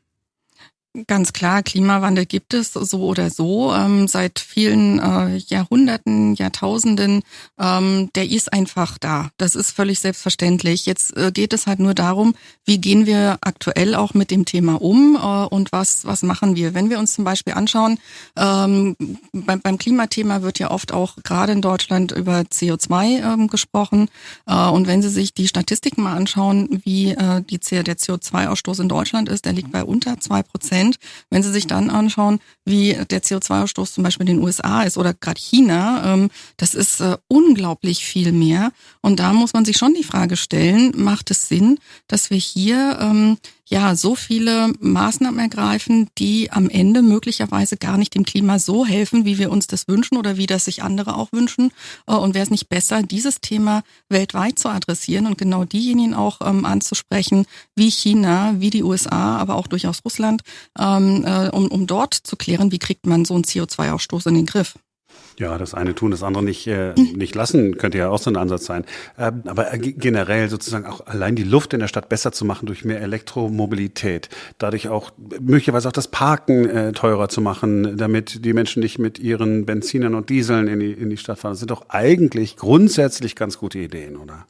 Ganz 1.07 1.33
klar, 1.33 1.63
Klimawandel 1.63 2.27
gibt 2.27 2.55
es 2.55 2.73
so 2.73 3.03
oder 3.05 3.31
so 3.31 3.73
ähm, 3.75 4.09
seit 4.09 4.39
vielen 4.39 4.99
äh, 4.99 5.37
Jahrhunderten, 5.37 6.35
Jahrtausenden. 6.35 7.23
Ähm, 7.59 8.11
der 8.15 8.29
ist 8.29 8.53
einfach 8.53 8.99
da. 8.99 9.31
Das 9.37 9.55
ist 9.55 9.71
völlig 9.71 10.01
selbstverständlich. 10.01 10.87
Jetzt 10.87 11.17
äh, 11.17 11.31
geht 11.33 11.53
es 11.53 11.67
halt 11.67 11.79
nur 11.79 11.95
darum, 11.95 12.35
wie 12.65 12.79
gehen 12.79 13.07
wir 13.07 13.39
aktuell 13.43 13.95
auch 13.95 14.15
mit 14.15 14.31
dem 14.31 14.45
Thema 14.45 14.81
um 14.81 15.17
äh, 15.17 15.47
und 15.55 15.73
was 15.73 16.07
was 16.07 16.23
machen 16.23 16.57
wir. 16.57 16.75
Wenn 16.75 16.91
wir 16.91 16.99
uns 16.99 17.15
zum 17.15 17.25
Beispiel 17.25 17.55
anschauen, 17.55 17.99
ähm, 18.37 18.97
beim, 19.33 19.61
beim 19.61 19.79
Klimathema 19.79 20.43
wird 20.43 20.59
ja 20.59 20.71
oft 20.71 20.93
auch 20.93 21.17
gerade 21.23 21.53
in 21.53 21.61
Deutschland 21.61 22.13
über 22.13 22.41
CO2 22.41 23.23
ähm, 23.23 23.49
gesprochen. 23.49 24.09
Äh, 24.47 24.69
und 24.69 24.87
wenn 24.87 25.03
Sie 25.03 25.11
sich 25.11 25.35
die 25.35 25.49
Statistiken 25.49 26.03
mal 26.03 26.17
anschauen, 26.17 26.81
wie 26.85 27.11
äh, 27.11 27.43
die, 27.43 27.59
der 27.59 27.99
CO2-Ausstoß 27.99 28.81
in 28.81 28.89
Deutschland 28.89 29.29
ist, 29.29 29.45
der 29.45 29.53
liegt 29.53 29.71
bei 29.71 29.85
unter 29.85 30.19
zwei 30.21 30.43
Prozent. 30.43 30.88
Prozent. 30.89 30.99
Wenn 31.31 31.43
Sie 31.43 31.51
sich 31.53 31.67
dann 31.67 31.91
anschauen, 31.91 32.41
wie 32.65 32.95
der 33.11 33.23
CO2-Ausstoß 33.23 33.93
zum 33.93 34.05
Beispiel 34.05 34.29
in 34.29 34.37
den 34.37 34.45
USA 34.45 34.83
ist 34.83 34.97
oder 34.97 35.15
gerade 35.15 35.41
China, 35.41 36.15
ähm, 36.15 36.31
das 36.57 36.75
ist 36.75 37.01
äh, 37.01 37.17
unglaublich 37.29 38.05
viel 38.05 38.33
mehr. 38.33 38.73
Und 39.03 39.21
da 39.21 39.33
muss 39.33 39.53
man 39.53 39.65
sich 39.65 39.77
schon 39.77 39.95
die 39.95 40.05
Frage 40.05 40.37
stellen, 40.37 40.93
macht 40.97 41.31
es 41.31 41.49
Sinn, 41.49 41.79
dass 42.07 42.31
wir 42.31 42.39
hier 42.39 42.99
ähm, 43.01 43.39
ja 43.69 43.95
so 43.95 44.15
viele 44.15 44.73
Maßnahmen 44.81 45.39
ergreifen, 45.39 46.09
die 46.19 46.51
am 46.51 46.69
Ende 46.69 47.03
möglicherweise 47.03 47.77
gar 47.77 47.99
nicht 47.99 48.15
dem 48.15 48.25
Klima 48.25 48.59
so 48.59 48.87
helfen, 48.87 49.25
wie 49.25 49.39
wir 49.39 49.51
uns 49.51 49.67
das 49.67 49.89
wünschen 49.89 50.17
oder 50.17 50.37
wie 50.37 50.47
das 50.47 50.65
sich 50.65 50.83
andere 50.83 51.17
auch 51.17 51.33
wünschen. 51.33 51.71
Äh, 52.07 52.15
und 52.15 52.35
wäre 52.35 52.45
es 52.45 52.51
nicht 52.51 52.69
besser, 52.69 53.03
dieses 53.03 53.41
Thema 53.41 53.83
weltweit 54.09 54.59
zu 54.59 54.69
adressieren 54.69 55.27
und 55.27 55.39
genau 55.39 55.65
diejenigen 55.65 56.15
auch 56.15 56.41
ähm, 56.41 56.65
anzusprechen, 56.65 57.47
wie 57.77 57.91
China, 57.91 58.55
wie 58.59 58.71
die 58.71 58.83
USA, 58.83 59.37
aber 59.37 59.57
auch 59.57 59.67
durchaus 59.67 60.05
Russland, 60.05 60.43
ähm, 60.79 61.25
äh, 61.25 61.49
um, 61.51 61.69
um 61.69 61.87
dort 61.87 62.15
zu 62.15 62.37
klären, 62.37 62.73
wie 62.73 62.79
kriegt 62.79 63.07
man 63.07 63.25
so 63.25 63.35
einen 63.35 63.45
CO2-Ausstoß 63.45 64.29
in 64.29 64.35
den 64.35 64.47
Griff. 64.47 64.79
Ja, 65.39 65.57
das 65.57 65.73
eine 65.73 65.95
tun, 65.95 66.11
das 66.11 66.25
andere 66.25 66.43
nicht, 66.43 66.67
äh, 66.67 66.95
nicht 66.95 67.35
lassen, 67.35 67.79
könnte 67.79 67.97
ja 67.99 68.09
auch 68.09 68.19
so 68.19 68.29
ein 68.29 68.37
Ansatz 68.37 68.67
sein. 68.67 68.85
Ähm, 69.17 69.43
aber 69.47 69.67
generell 69.79 70.49
sozusagen 70.49 70.85
auch 70.85 71.07
allein 71.07 71.37
die 71.37 71.45
Luft 71.45 71.73
in 71.75 71.81
der 71.81 71.87
Stadt 71.87 72.09
besser 72.09 72.33
zu 72.33 72.45
machen 72.45 72.67
durch 72.67 72.85
mehr 72.85 73.01
Elektromobilität, 73.01 74.29
dadurch 74.59 74.89
auch 74.89 75.13
möglicherweise 75.41 75.89
auch 75.89 75.93
das 75.93 76.09
Parken 76.09 76.69
äh, 76.69 76.93
teurer 76.93 77.29
zu 77.29 77.41
machen, 77.41 77.97
damit 77.97 78.45
die 78.45 78.53
Menschen 78.53 78.83
nicht 78.83 78.99
mit 78.99 79.21
ihren 79.21 79.65
Benzinern 79.65 80.17
und 80.17 80.29
Dieseln 80.29 80.67
in 80.67 80.81
die, 80.81 80.93
in 80.93 81.09
die 81.09 81.17
Stadt 81.17 81.39
fahren. 81.39 81.53
Das 81.53 81.61
sind 81.61 81.71
doch 81.71 81.89
eigentlich 81.89 82.57
grundsätzlich 82.57 83.37
ganz 83.37 83.59
gute 83.59 83.79
Ideen, 83.79 84.17
oder? 84.17 84.47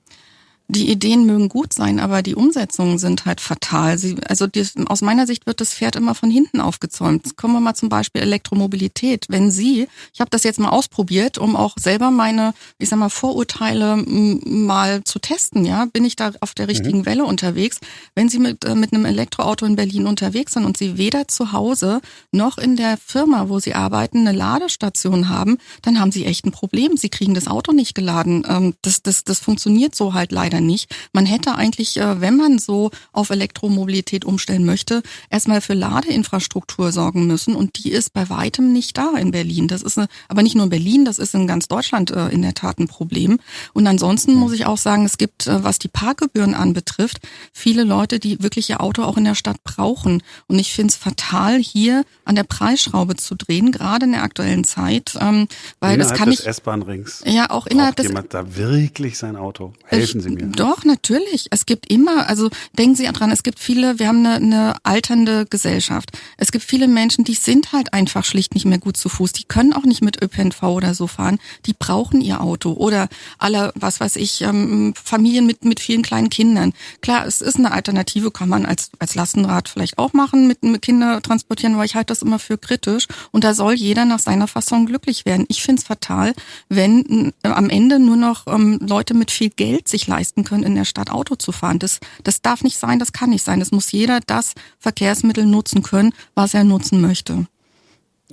Die 0.71 0.91
Ideen 0.91 1.25
mögen 1.25 1.49
gut 1.49 1.73
sein, 1.73 1.99
aber 1.99 2.21
die 2.23 2.35
Umsetzungen 2.35 2.99
sind 2.99 3.25
halt 3.25 3.41
fatal. 3.41 3.97
Sie, 3.97 4.17
also 4.29 4.47
die, 4.47 4.67
aus 4.87 5.01
meiner 5.01 5.27
Sicht 5.27 5.47
wird 5.47 5.63
das 5.63 5.73
Pferd 5.73 5.97
immer 5.97 6.15
von 6.15 6.31
hinten 6.31 6.61
aufgezäumt. 6.61 7.39
Kommen 7.39 7.55
wir 7.55 7.61
mal 7.61 7.75
zum 7.75 7.89
Beispiel 7.89 8.21
Elektromobilität. 8.21 9.25
Wenn 9.31 9.51
Sie, 9.51 9.89
ich 10.13 10.21
habe 10.21 10.29
das 10.29 10.45
jetzt 10.45 10.61
mal 10.61 10.69
ausprobiert, 10.69 11.39
um 11.39 11.57
auch 11.57 11.77
selber 11.79 12.11
meine, 12.11 12.53
ich 12.77 12.91
sag 12.91 12.99
mal, 12.99 13.09
Vorurteile 13.09 13.97
mal 13.97 15.03
zu 15.05 15.19
testen, 15.19 15.65
ja, 15.65 15.87
bin 15.87 16.05
ich 16.05 16.17
da 16.17 16.33
auf 16.41 16.53
der 16.53 16.69
richtigen 16.69 16.99
mhm. 16.99 17.07
Welle 17.07 17.25
unterwegs. 17.25 17.79
Wenn 18.15 18.29
Sie 18.29 18.39
mit, 18.39 18.67
äh, 18.67 18.75
mit 18.75 18.93
einem 18.93 19.07
Elektroauto 19.07 19.65
in 19.65 19.77
Berlin 19.77 20.07
unterwegs 20.07 20.53
sind 20.53 20.67
und 20.67 20.77
Sie 20.77 20.99
weder 20.99 21.29
zu 21.29 21.53
Hause 21.53 22.03
noch 22.31 22.59
in 22.59 22.77
der 22.77 22.99
Firma, 22.99 23.49
wo 23.49 23.59
Sie 23.59 23.75
arbeiten, 23.75 24.29
eine 24.29 24.37
Ladestation 24.37 25.31
haben, 25.31 25.57
dann 25.81 25.99
haben 25.99 26.13
Sie 26.13 26.27
echt 26.27 26.45
ein 26.45 26.53
Problem. 26.53 26.99
Sie 26.99 27.09
kriegen 27.09 27.33
das 27.33 27.47
Auto 27.47 27.73
nicht 27.73 27.95
geladen. 27.95 28.45
Ähm, 28.47 28.75
das, 28.83 29.03
das, 29.03 29.25
das 29.25 29.39
funktioniert 29.39 29.95
so 29.95 30.13
halt 30.13 30.31
leider 30.31 30.58
leider 30.59 30.61
nicht. 30.61 30.95
Man 31.13 31.27
hätte 31.27 31.55
eigentlich, 31.55 31.97
äh, 31.97 32.21
wenn 32.21 32.37
man 32.37 32.59
so 32.59 32.91
auf 33.13 33.31
Elektromobilität 33.31 34.25
umstellen 34.25 34.65
möchte, 34.65 35.03
erstmal 35.31 35.61
für 35.61 35.75
Ladeinfrastruktur 35.75 36.93
sorgen 36.93 37.27
müssen 37.27 37.55
und 37.55 37.85
die 37.85 37.91
ist 37.91 38.13
bei 38.13 38.29
weitem 38.29 38.73
nicht 38.73 38.97
da 38.99 39.15
in 39.17 39.31
Berlin. 39.31 39.69
Das 39.69 39.83
ist 39.83 39.99
eine, 39.99 40.09
aber 40.29 40.43
nicht 40.43 40.55
nur 40.55 40.65
in 40.65 40.71
Berlin, 40.71 41.05
das 41.05 41.19
ist 41.19 41.35
in 41.35 41.47
ganz 41.47 41.69
Deutschland 41.69 42.11
äh, 42.11 42.29
in 42.29 42.43
der 42.43 42.55
Tat 42.55 42.79
ein 42.79 42.89
Problem. 42.89 43.39
Und 43.73 43.87
ansonsten 43.87 44.35
muss 44.35 44.53
ich 44.53 44.67
auch 44.67 44.79
sagen, 44.79 45.05
es 45.05 45.19
gibt, 45.19 45.47
äh, 45.47 45.63
was 45.65 45.79
die 45.79 45.89
Parkgebühren 45.89 46.55
anbetrifft, 46.55 47.19
viele 47.53 47.85
Leute, 47.85 48.19
die 48.19 48.43
wirklich 48.43 48.71
ihr 48.71 48.81
Auto 48.81 49.03
auch 49.03 49.17
in 49.17 49.25
der 49.25 49.35
Stadt 49.35 49.63
brauchen. 49.65 50.23
Und 50.47 50.59
ich 50.59 50.73
finde 50.73 50.93
es 50.93 50.97
fatal, 50.97 51.59
hier 51.59 52.05
an 52.25 52.35
der 52.35 52.45
Preisschraube 52.45 53.17
zu 53.17 53.35
drehen, 53.35 53.73
gerade 53.73 54.07
in 54.07 54.13
der 54.13 54.23
aktuellen 54.23 54.65
Zeit, 54.65 55.17
ähm, 55.21 55.49
weil 55.81 55.95
innerhalb 55.95 56.11
das 56.11 56.19
kann 56.19 56.31
des 56.31 56.41
S-Bahn-Rings. 56.41 57.23
Ja, 57.27 57.51
auch 57.51 57.67
innerhalb 57.67 57.97
des. 57.97 58.09
jemand 58.09 58.35
da 58.35 58.57
wirklich 58.57 59.19
sein 59.19 59.37
Auto? 59.37 59.73
Helfen 59.85 60.21
Sie 60.21 60.31
mir. 60.31 60.48
Doch, 60.57 60.85
natürlich. 60.85 61.47
Es 61.51 61.67
gibt 61.67 61.91
immer, 61.93 62.29
also 62.29 62.49
denken 62.73 62.95
Sie 62.95 63.05
dran, 63.05 63.31
es 63.31 63.43
gibt 63.43 63.59
viele, 63.59 63.99
wir 63.99 64.09
haben 64.09 64.25
eine, 64.25 64.37
eine 64.37 64.75
alternde 64.83 65.47
Gesellschaft. 65.47 66.11
Es 66.37 66.53
gibt 66.53 66.65
viele 66.65 66.89
Menschen, 66.89 67.25
die 67.25 67.35
sind 67.35 67.73
halt 67.73 67.93
einfach 67.93 68.25
schlicht 68.25 68.55
nicht 68.55 68.65
mehr 68.65 68.79
gut 68.79 68.97
zu 68.97 69.09
Fuß. 69.09 69.33
Die 69.33 69.45
können 69.45 69.73
auch 69.73 69.85
nicht 69.85 70.03
mit 70.03 70.23
ÖPNV 70.23 70.63
oder 70.63 70.95
so 70.95 71.07
fahren. 71.07 71.39
Die 71.67 71.75
brauchen 71.75 72.21
ihr 72.21 72.41
Auto. 72.41 72.73
Oder 72.73 73.09
alle, 73.39 73.73
was 73.75 74.01
weiß 74.01 74.17
ich, 74.17 74.41
ähm, 74.41 74.95
Familien 75.03 75.47
mit, 75.47 75.65
mit 75.65 75.81
vielen 75.81 76.03
kleinen 76.03 76.31
Kindern. 76.31 76.73
Klar, 77.03 77.27
es 77.27 77.41
ist 77.41 77.57
eine 77.57 77.73
Alternative, 77.73 78.31
kann 78.31 78.49
man 78.49 78.65
als, 78.65 78.91
als 78.99 79.15
Lastenrad 79.15 79.69
vielleicht 79.69 79.99
auch 79.99 80.13
machen, 80.13 80.47
mit, 80.47 80.63
mit 80.63 80.83
Kinder 80.83 81.21
transportieren, 81.21 81.75
aber 81.75 81.85
ich 81.85 81.95
halte 81.95 82.09
das 82.09 82.23
immer 82.23 82.39
für 82.39 82.57
kritisch. 82.57 83.07
Und 83.33 83.45
da 83.45 83.55
soll 83.55 83.75
jeder 83.75 84.05
nach 84.05 84.19
seiner 84.19 84.49
Fassung 84.49 84.87
glücklich 84.87 85.27
werden. 85.27 85.45
Ich 85.49 85.63
finde 85.63 85.81
es 85.81 85.87
fatal, 85.87 86.33
wenn 86.69 87.33
äh, 87.43 87.49
am 87.49 87.69
Ende 87.71 87.99
nur 87.99 88.17
noch 88.17 88.47
ähm, 88.47 88.79
Leute 88.81 89.15
mit 89.15 89.31
viel 89.31 89.51
Geld 89.51 89.89
sich 89.89 90.07
leisten 90.07 90.38
können, 90.45 90.65
in 90.65 90.75
der 90.75 90.85
Stadt 90.85 91.11
Auto 91.11 91.35
zu 91.37 91.53
fahren. 91.53 91.79
Das, 91.79 92.01
das 92.25 92.43
darf 92.43 92.63
nicht 92.63 92.79
sein, 92.79 92.99
das 92.99 93.13
kann 93.13 93.31
nicht 93.31 93.45
sein. 93.45 93.61
Es 93.61 93.73
muss 93.73 93.93
jeder 93.93 94.21
das 94.27 94.55
Verkehrsmittel 94.79 95.47
nutzen 95.47 95.83
können, 95.83 96.15
was 96.35 96.55
er 96.55 96.65
nutzen 96.65 97.01
möchte. 97.01 97.47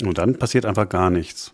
Und 0.02 0.18
dann 0.18 0.38
passiert 0.38 0.66
einfach 0.66 0.90
gar 0.90 1.10
nichts. 1.10 1.54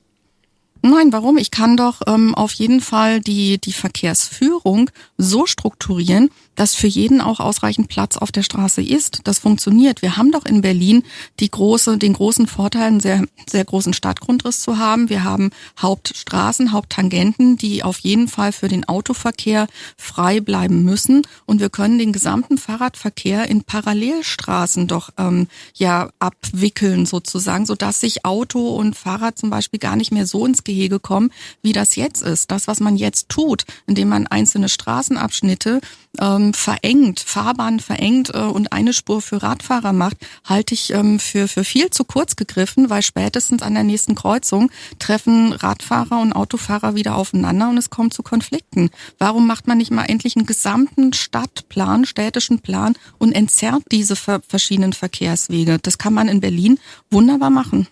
Nein, 0.84 1.14
warum? 1.14 1.38
Ich 1.38 1.52
kann 1.52 1.78
doch 1.78 2.02
ähm, 2.08 2.34
auf 2.34 2.54
jeden 2.54 2.82
Fall 2.82 3.22
die, 3.22 3.60
die 3.62 3.74
Verkehrsführung 3.74 4.90
so 5.18 5.46
strukturieren, 5.46 6.32
dass 6.56 6.76
für 6.76 6.88
jeden 6.88 7.22
auch 7.22 7.40
ausreichend 7.40 7.88
Platz 7.88 8.18
auf 8.18 8.32
der 8.32 8.44
Straße 8.44 8.82
ist. 8.82 9.22
Das 9.24 9.40
funktioniert. 9.40 10.02
Wir 10.02 10.18
haben 10.18 10.32
doch 10.32 10.46
in 10.46 10.62
Berlin 10.62 11.04
die 11.40 11.50
große, 11.50 11.98
den 11.98 12.14
großen 12.14 12.48
Vorteil, 12.48 12.88
einen 12.88 13.00
sehr, 13.00 13.24
sehr 13.50 13.66
großen 13.66 13.94
Stadtgrundriss 13.94 14.62
zu 14.62 14.78
haben. 14.78 15.10
Wir 15.10 15.24
haben 15.24 15.52
Hauptstraßen, 15.80 16.72
Haupttangenten, 16.72 17.58
die 17.58 17.84
auf 17.84 18.00
jeden 18.00 18.28
Fall 18.28 18.52
für 18.52 18.68
den 18.68 18.88
Autoverkehr 18.88 19.68
frei 19.98 20.40
bleiben 20.40 20.84
müssen. 20.84 21.24
Und 21.46 21.60
wir 21.60 21.70
können 21.70 21.98
den 21.98 22.14
gesamten 22.14 22.58
Fahrradverkehr 22.58 23.48
in 23.48 23.64
Parallelstraßen 23.64 24.88
doch 24.88 25.10
ähm, 25.18 25.48
ja 25.76 26.10
abwickeln 26.20 27.06
sozusagen, 27.06 27.66
sodass 27.66 28.02
sich 28.02 28.26
Auto 28.26 28.76
und 28.76 28.96
Fahrrad 28.96 29.38
zum 29.38 29.50
Beispiel 29.50 29.80
gar 29.80 29.96
nicht 29.96 30.12
mehr 30.12 30.28
so 30.28 30.46
ins 30.46 30.64
Gehege 30.64 31.00
kommen, 31.00 31.32
wie 31.62 31.74
das 31.74 31.96
jetzt 31.96 32.22
ist. 32.22 32.52
Das, 32.52 32.68
was 32.68 32.80
man 32.80 32.98
jetzt 32.98 33.30
tut, 33.30 33.66
indem 33.88 34.10
man 34.10 34.28
einzelne 34.28 34.70
Straßenabschnitte 34.70 35.82
ähm, 36.20 36.54
verengt, 36.54 37.20
Fahrbahn 37.20 37.80
verengt 37.80 38.32
äh, 38.34 38.40
und 38.40 38.74
eine 38.74 38.94
Spur 38.94 39.22
für 39.22 39.42
Radfahrer 39.42 39.94
macht, 39.94 40.18
halte 40.46 40.74
ich 40.74 40.94
ähm, 40.94 41.20
für, 41.20 41.48
für 41.48 41.64
viel 41.64 41.90
zu 41.90 42.04
kurz 42.04 42.36
gegriffen, 42.36 42.90
weil 42.90 43.02
spätestens 43.02 43.62
an 43.62 43.74
der 43.74 43.84
nächsten 43.84 44.16
Kreuzung 44.16 44.72
treffen 45.00 45.54
Radfahrer 45.54 46.20
und 46.22 46.34
Autofahrer 46.34 46.96
wieder 46.96 47.16
aufeinander 47.16 47.70
und 47.70 47.78
es 47.78 47.90
kommt 47.90 48.14
zu 48.14 48.24
Konflikten. 48.24 48.90
Warum 49.18 49.48
macht 49.48 49.68
man 49.68 49.78
nicht 49.78 49.92
mal 49.92 50.06
endlich 50.06 50.36
einen 50.36 50.46
gesamten 50.46 51.14
Stadtplan, 51.14 52.06
städtischen 52.06 52.60
Plan 52.60 52.94
und 53.18 53.32
entzerrt 53.32 53.84
diese 53.92 54.16
verschiedenen 54.16 54.94
Verkehrswege? 54.94 55.80
Das 55.82 55.98
kann 55.98 56.14
man 56.14 56.28
in 56.28 56.42
Berlin 56.42 56.80
wunderbar 57.10 57.50
machen. 57.50 57.88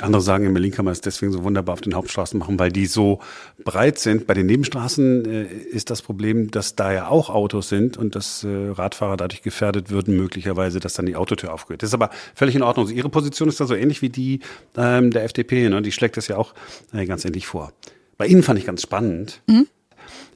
Andere 0.00 0.22
sagen, 0.22 0.44
in 0.44 0.52
Berlin 0.52 0.72
kann 0.72 0.84
man 0.84 0.92
es 0.92 1.00
deswegen 1.00 1.30
so 1.30 1.44
wunderbar 1.44 1.74
auf 1.74 1.80
den 1.80 1.94
Hauptstraßen 1.94 2.36
machen, 2.38 2.58
weil 2.58 2.72
die 2.72 2.86
so 2.86 3.20
breit 3.62 3.98
sind. 4.00 4.26
Bei 4.26 4.34
den 4.34 4.46
Nebenstraßen 4.46 5.24
äh, 5.24 5.44
ist 5.44 5.88
das 5.90 6.02
Problem, 6.02 6.50
dass 6.50 6.74
da 6.74 6.92
ja 6.92 7.08
auch 7.08 7.30
Autos 7.30 7.68
sind 7.68 7.96
und 7.96 8.16
dass 8.16 8.42
äh, 8.42 8.48
Radfahrer 8.48 9.16
dadurch 9.16 9.42
gefährdet 9.42 9.90
würden, 9.90 10.16
möglicherweise, 10.16 10.80
dass 10.80 10.94
dann 10.94 11.06
die 11.06 11.14
Autotür 11.14 11.54
aufgeht. 11.54 11.82
Das 11.82 11.90
ist 11.90 11.94
aber 11.94 12.10
völlig 12.34 12.56
in 12.56 12.62
Ordnung. 12.62 12.88
Ihre 12.88 13.08
Position 13.08 13.48
ist 13.48 13.60
da 13.60 13.66
so 13.66 13.74
ähnlich 13.76 14.02
wie 14.02 14.08
die 14.08 14.40
ähm, 14.76 15.12
der 15.12 15.22
FDP. 15.24 15.68
Ne? 15.68 15.80
Die 15.80 15.92
schlägt 15.92 16.16
das 16.16 16.26
ja 16.26 16.38
auch 16.38 16.54
äh, 16.92 17.06
ganz 17.06 17.24
ähnlich 17.24 17.46
vor. 17.46 17.72
Bei 18.16 18.26
Ihnen 18.26 18.42
fand 18.42 18.58
ich 18.58 18.66
ganz 18.66 18.82
spannend. 18.82 19.42
Mhm. 19.46 19.68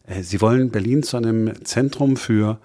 Äh, 0.07 0.23
Sie 0.23 0.41
wollen 0.41 0.71
Berlin 0.71 1.03
zu 1.03 1.17
einem 1.17 1.65
Zentrum 1.65 2.17
für 2.17 2.61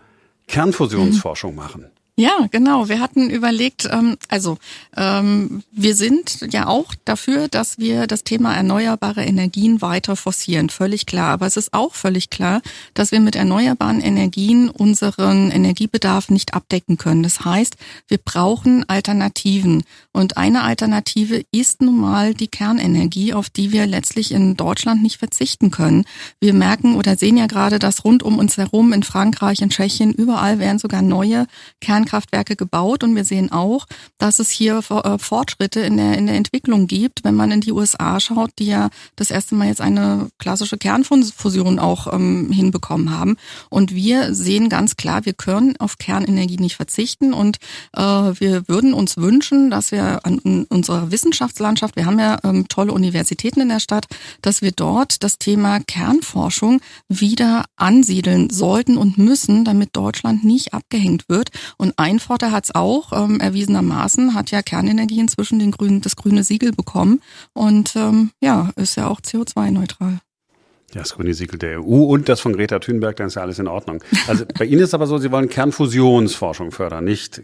Kernfusionsforschung 0.48 1.52
mhm. 1.52 1.58
machen. 1.58 1.86
Ja, 2.16 2.48
genau. 2.52 2.90
Wir 2.90 3.00
hatten 3.00 3.32
überlegt, 3.32 3.90
ähm, 3.92 4.18
also 4.30 4.60
ähm, 4.96 5.64
wir 5.72 5.96
sind 5.96 6.46
ja 6.54 6.68
auch 6.68 6.94
dafür, 7.06 7.48
dass 7.48 7.80
wir 7.80 8.06
das 8.06 8.24
Thema 8.24 8.54
erneuerbare 8.54 9.24
Energien 9.24 9.82
weiter 9.82 10.16
forcieren, 10.16 10.70
völlig 10.70 11.08
klar. 11.08 11.32
Aber 11.32 11.48
es 11.48 11.58
ist 11.58 11.74
auch 11.74 11.96
völlig 11.96 12.30
klar, 12.30 12.62
dass 12.94 13.12
wir 13.12 13.20
mit 13.20 13.36
erneuerbaren 13.36 14.00
Energien 14.00 14.70
unseren 14.70 15.50
Energiebedarf 15.50 16.30
nicht 16.30 16.54
abdecken 16.54 16.98
können. 16.98 17.24
Das 17.24 17.46
heißt, 17.46 17.78
wir 18.08 18.20
brauchen 18.20 18.88
Alternativen. 18.88 19.84
Und 20.12 20.38
eine 20.38 20.62
Alternative 20.62 21.44
ist 21.52 21.82
nun 21.82 22.00
mal 22.00 22.36
die 22.36 22.48
Kernenergie, 22.48 23.34
auf 23.34 23.50
die 23.50 23.72
wir 23.72 23.88
letztlich 23.88 24.32
in 24.32 24.56
Deutschland 24.56 25.02
nicht 25.02 25.18
verzichten 25.18 25.72
können. 25.72 26.06
Wir 26.40 26.54
merken 26.54 26.96
oder 26.96 27.18
sehen 27.18 27.38
ja 27.38 27.48
gerade, 27.48 27.80
dass 27.80 28.06
rund 28.06 28.22
um 28.22 28.38
uns 28.38 28.58
herum 28.58 28.94
in 28.94 29.02
Frankreich, 29.02 29.62
in 29.64 29.72
Tschechien, 29.72 30.14
überall 30.14 30.60
werden 30.60 30.78
sogar 30.78 31.02
neue 31.02 31.48
Kern 31.82 32.03
Kernkraftwerke 32.04 32.56
gebaut 32.56 33.04
und 33.04 33.16
wir 33.16 33.26
sehen 33.26 33.52
auch, 33.52 33.86
dass 34.18 34.40
es 34.40 34.50
hier 34.50 34.80
äh, 34.90 35.18
Fortschritte 35.18 35.82
in 35.82 35.98
der, 35.98 36.18
in 36.18 36.28
der 36.28 36.36
Entwicklung 36.36 36.88
gibt, 36.88 37.24
wenn 37.24 37.36
man 37.36 37.52
in 37.52 37.62
die 37.62 37.72
USA 37.72 38.20
schaut, 38.20 38.52
die 38.60 38.68
ja 38.68 38.90
das 39.16 39.32
erste 39.32 39.56
Mal 39.56 39.68
jetzt 39.68 39.82
eine 39.82 40.30
klassische 40.40 40.78
Kernfusion 40.78 41.80
auch 41.80 42.12
ähm, 42.12 42.52
hinbekommen 42.52 43.18
haben. 43.18 43.38
Und 43.70 43.94
wir 43.94 44.34
sehen 44.34 44.70
ganz 44.70 44.96
klar, 44.96 45.26
wir 45.26 45.34
können 45.34 45.76
auf 45.78 45.98
Kernenergie 45.98 46.58
nicht 46.58 46.76
verzichten 46.76 47.34
und 47.34 47.58
äh, 47.96 48.02
wir 48.02 48.68
würden 48.68 48.94
uns 48.94 49.18
wünschen, 49.18 49.70
dass 49.70 49.92
wir 49.92 50.26
an 50.26 50.66
unserer 50.70 51.12
Wissenschaftslandschaft, 51.12 51.96
wir 51.96 52.06
haben 52.06 52.20
ja 52.20 52.40
ähm, 52.44 52.68
tolle 52.68 52.92
Universitäten 52.92 53.62
in 53.62 53.70
der 53.70 53.80
Stadt, 53.80 54.06
dass 54.42 54.62
wir 54.62 54.72
dort 54.72 55.24
das 55.24 55.38
Thema 55.38 55.80
Kernforschung 55.80 56.82
wieder 57.08 57.66
ansiedeln 57.76 58.50
sollten 58.50 58.98
und 58.98 59.18
müssen, 59.18 59.66
damit 59.66 59.90
Deutschland 59.94 60.44
nicht 60.44 60.74
abgehängt 60.74 61.30
wird. 61.30 61.50
Und 61.78 61.93
ein 61.98 62.20
Vorteil 62.20 62.52
hat 62.52 62.66
es 62.66 62.76
auch, 62.76 63.12
ähm, 63.14 63.40
erwiesenermaßen 63.40 64.34
hat 64.34 64.52
ja 64.52 64.62
Kernenergie 64.62 65.20
inzwischen 65.20 65.60
den 65.60 65.72
grünen, 65.72 66.02
das 66.02 66.16
grüne 66.16 66.44
Siegel 66.44 66.72
bekommen 66.72 67.22
und 67.54 67.96
ähm, 67.96 68.32
ja, 68.42 68.72
ist 68.76 68.96
ja 68.96 69.08
auch 69.08 69.22
CO2-neutral. 69.22 70.20
Ja, 70.94 71.02
das 71.02 71.16
grüne 71.16 71.34
Siegel 71.34 71.58
der 71.58 71.80
EU 71.80 72.04
und 72.04 72.30
das 72.30 72.40
von 72.40 72.54
Greta 72.54 72.80
Thunberg, 72.80 73.16
dann 73.16 73.28
ist 73.28 73.36
ja 73.36 73.42
alles 73.42 73.58
in 73.58 73.68
Ordnung. 73.68 74.04
Also 74.28 74.46
bei 74.58 74.66
Ihnen 74.66 74.82
ist 74.82 74.94
aber 74.94 75.08
so, 75.08 75.18
Sie 75.18 75.32
wollen 75.32 75.50
Kernfusionsforschung 75.50 76.72
fördern, 76.72 77.06
nicht 77.06 77.42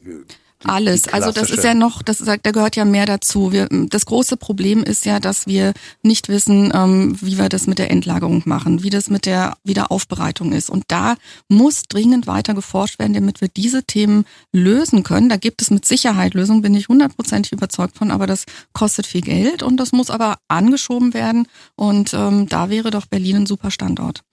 alles. 0.66 1.08
Also 1.08 1.32
das 1.32 1.50
ist 1.50 1.64
ja 1.64 1.74
noch, 1.74 2.02
das 2.02 2.18
da 2.18 2.36
gehört 2.36 2.76
ja 2.76 2.86
mehr 2.86 3.06
dazu. 3.06 3.52
Wir, 3.52 3.68
das 3.70 4.06
große 4.06 4.38
Problem 4.38 4.84
ist 4.84 5.06
ja, 5.06 5.20
dass 5.20 5.48
wir 5.48 5.74
nicht 6.04 6.28
wissen, 6.28 6.72
ähm, 6.74 7.18
wie 7.22 7.38
wir 7.38 7.50
das 7.50 7.68
mit 7.68 7.80
der 7.80 7.92
Endlagerung 7.92 8.44
machen, 8.46 8.84
wie 8.84 8.90
das 8.90 9.10
mit 9.10 9.26
der 9.26 9.56
Wiederaufbereitung 9.64 10.52
ist. 10.52 10.70
Und 10.70 10.84
da 10.88 11.16
muss 11.48 11.84
dringend 11.84 12.28
weiter 12.28 12.54
geforscht 12.54 13.00
werden, 13.00 13.14
damit 13.14 13.42
wir 13.42 13.48
diese 13.48 13.84
Themen 13.84 14.26
lösen 14.52 15.04
können. 15.04 15.30
Da 15.30 15.38
gibt 15.38 15.62
es 15.62 15.72
mit 15.72 15.86
Sicherheit 15.86 16.34
Lösungen, 16.34 16.62
bin 16.62 16.76
ich 16.76 16.90
hundertprozentig 16.90 17.54
überzeugt 17.54 17.98
von, 17.98 18.12
aber 18.12 18.28
das 18.28 18.46
kostet 18.74 19.06
viel 19.06 19.22
Geld 19.22 19.64
und 19.64 19.78
das 19.78 19.92
muss 19.92 20.10
aber 20.10 20.40
angeschoben 20.48 21.14
werden. 21.14 21.48
Und 21.76 22.14
ähm, 22.14 22.48
da 22.48 22.70
wäre 22.70 22.92
doch 22.92 23.06
Berlin 23.06 23.38
ein 23.38 23.46
super 23.46 23.72
Standort 23.72 24.24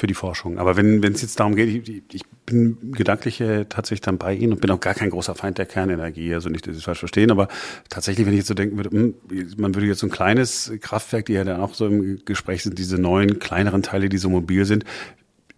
für 0.00 0.06
die 0.06 0.14
Forschung. 0.14 0.58
Aber 0.58 0.78
wenn 0.78 1.04
es 1.04 1.20
jetzt 1.20 1.38
darum 1.38 1.54
geht, 1.54 1.88
ich, 1.88 2.02
ich 2.10 2.22
bin 2.46 2.92
gedanklich 2.92 3.38
äh, 3.42 3.66
tatsächlich 3.66 4.00
dann 4.00 4.16
bei 4.16 4.34
Ihnen 4.34 4.54
und 4.54 4.60
bin 4.62 4.70
auch 4.70 4.80
gar 4.80 4.94
kein 4.94 5.10
großer 5.10 5.34
Feind 5.34 5.58
der 5.58 5.66
Kernenergie. 5.66 6.32
Also 6.32 6.48
nicht, 6.48 6.66
dass 6.66 6.72
Sie 6.72 6.78
es 6.78 6.84
falsch 6.84 7.00
verstehen, 7.00 7.30
aber 7.30 7.48
tatsächlich, 7.90 8.26
wenn 8.26 8.32
ich 8.32 8.38
jetzt 8.38 8.48
so 8.48 8.54
denken 8.54 8.78
würde, 8.78 8.90
hm, 8.90 9.14
man 9.58 9.74
würde 9.74 9.86
jetzt 9.86 9.98
so 9.98 10.06
ein 10.06 10.10
kleines 10.10 10.72
Kraftwerk, 10.80 11.26
die 11.26 11.34
ja 11.34 11.44
dann 11.44 11.60
auch 11.60 11.74
so 11.74 11.86
im 11.86 12.24
Gespräch 12.24 12.62
sind, 12.62 12.78
diese 12.78 12.96
neuen 12.96 13.38
kleineren 13.40 13.82
Teile, 13.82 14.08
die 14.08 14.16
so 14.16 14.30
mobil 14.30 14.64
sind, 14.64 14.84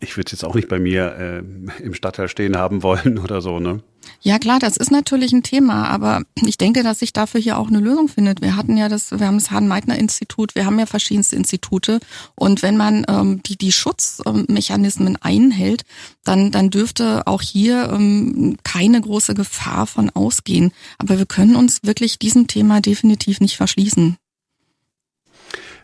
ich 0.03 0.17
würde 0.17 0.33
jetzt 0.33 0.45
auch 0.45 0.55
nicht 0.55 0.69
bei 0.69 0.79
mir 0.79 1.15
äh, 1.17 1.83
im 1.83 1.95
Stadtteil 1.95 2.29
stehen 2.29 2.57
haben 2.57 2.83
wollen 2.83 3.19
oder 3.19 3.41
so, 3.41 3.61
ne? 3.61 3.81
Ja 4.21 4.39
klar, 4.39 4.59
das 4.59 4.77
ist 4.77 4.91
natürlich 4.91 5.33
ein 5.33 5.45
Thema, 5.45 5.89
aber 5.89 6.23
ich 6.45 6.59
denke, 6.59 6.83
dass 6.83 6.99
sich 6.99 7.13
dafür 7.13 7.41
hier 7.41 7.59
auch 7.59 7.69
eine 7.69 7.79
Lösung 7.79 8.09
findet. 8.09 8.43
Wir 8.43 8.57
hatten 8.57 8.77
ja 8.77 8.89
das, 8.89 9.13
wir 9.13 9.27
haben 9.27 9.39
das 9.39 9.53
Hahn-Meitner-Institut, 9.53 10.57
wir 10.57 10.67
haben 10.67 10.79
ja 10.79 10.87
verschiedenste 10.87 11.37
Institute 11.37 12.01
und 12.35 12.63
wenn 12.63 12.77
man 12.77 13.05
ähm, 13.09 13.43
die, 13.45 13.57
die 13.57 13.71
Schutzmechanismen 13.71 15.17
einhält, 15.21 15.83
dann, 16.25 16.51
dann 16.51 16.71
dürfte 16.71 17.27
auch 17.27 17.43
hier 17.43 17.91
ähm, 17.93 18.57
keine 18.65 19.01
große 19.01 19.35
Gefahr 19.35 19.87
von 19.87 20.11
ausgehen. 20.11 20.73
Aber 20.99 21.19
wir 21.19 21.27
können 21.27 21.55
uns 21.55 21.81
wirklich 21.85 22.19
diesem 22.19 22.49
Thema 22.49 22.81
definitiv 22.81 23.41
nicht 23.41 23.57
verschließen. 23.57 24.17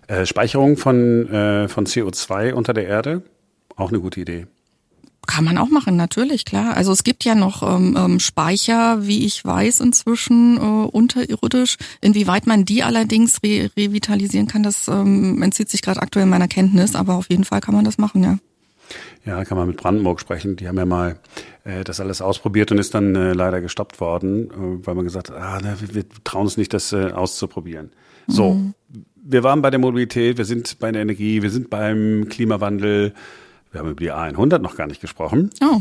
Äh, 0.09 0.27
Speicherung 0.27 0.77
von, 0.77 1.29
äh, 1.29 1.69
von 1.69 1.87
CO2 1.87 2.53
unter 2.53 2.73
der 2.73 2.87
Erde? 2.87 3.23
Auch 3.79 3.89
eine 3.89 4.01
gute 4.01 4.21
Idee. 4.21 4.47
Kann 5.27 5.45
man 5.45 5.59
auch 5.59 5.69
machen, 5.69 5.97
natürlich, 5.97 6.45
klar. 6.45 6.75
Also 6.75 6.91
es 6.91 7.05
gibt 7.05 7.25
ja 7.25 7.35
noch 7.35 7.63
ähm, 7.63 7.97
ähm, 7.99 8.19
Speicher, 8.19 9.07
wie 9.07 9.27
ich 9.27 9.45
weiß, 9.45 9.81
inzwischen 9.81 10.57
äh, 10.57 10.61
unterirdisch. 10.61 11.77
Inwieweit 12.01 12.47
man 12.47 12.65
die 12.65 12.83
allerdings 12.83 13.43
re 13.43 13.71
revitalisieren 13.77 14.49
kann, 14.49 14.63
das 14.63 14.89
ähm, 14.89 15.43
entzieht 15.43 15.69
sich 15.69 15.83
gerade 15.83 16.01
aktuell 16.01 16.27
meiner 16.27 16.49
Kenntnis, 16.49 16.95
aber 16.95 17.15
auf 17.15 17.29
jeden 17.29 17.45
Fall 17.45 17.61
kann 17.61 17.75
man 17.75 17.85
das 17.85 17.99
machen, 17.99 18.25
ja. 18.25 18.39
Ja, 19.27 19.45
kann 19.45 19.59
man 19.59 19.69
mit 19.69 19.77
Brandenburg 19.77 20.21
sprechen. 20.21 20.57
Die 20.57 20.67
haben 20.67 20.79
ja 20.79 20.87
mal 20.87 21.19
äh, 21.65 21.85
das 21.85 22.01
alles 22.01 22.23
ausprobiert 22.23 22.73
und 22.73 22.79
ist 22.79 22.95
dann 22.95 23.15
äh, 23.15 23.35
leider 23.35 23.61
gestoppt 23.61 24.01
worden, 24.01 24.51
äh, 24.51 24.87
weil 24.87 24.95
man 24.95 25.05
gesagt 25.05 25.29
hat, 25.29 25.37
ah, 25.37 25.59
na, 25.63 25.79
wir, 25.81 25.95
wir 25.95 26.05
trauen 26.25 26.45
uns 26.45 26.57
nicht, 26.57 26.73
das 26.73 26.93
äh, 26.93 27.11
auszuprobieren. 27.13 27.91
So, 28.27 28.55
mhm. 28.55 28.75
wir 29.23 29.43
waren 29.43 29.61
bei 29.61 29.71
der 29.71 29.79
Mobilität, 29.79 30.39
wir 30.39 30.47
sind 30.47 30.79
bei 30.79 30.91
der 30.91 31.03
Energie, 31.03 31.43
wir 31.43 31.51
sind 31.51 31.69
beim 31.69 32.27
Klimawandel 32.31 33.13
Wir 33.71 33.81
haben 33.81 33.91
über 33.91 34.01
die 34.01 34.13
A100 34.13 34.59
noch 34.59 34.77
gar 34.77 34.87
nicht 34.87 35.01
gesprochen. 35.01 35.51
Oh. 35.61 35.81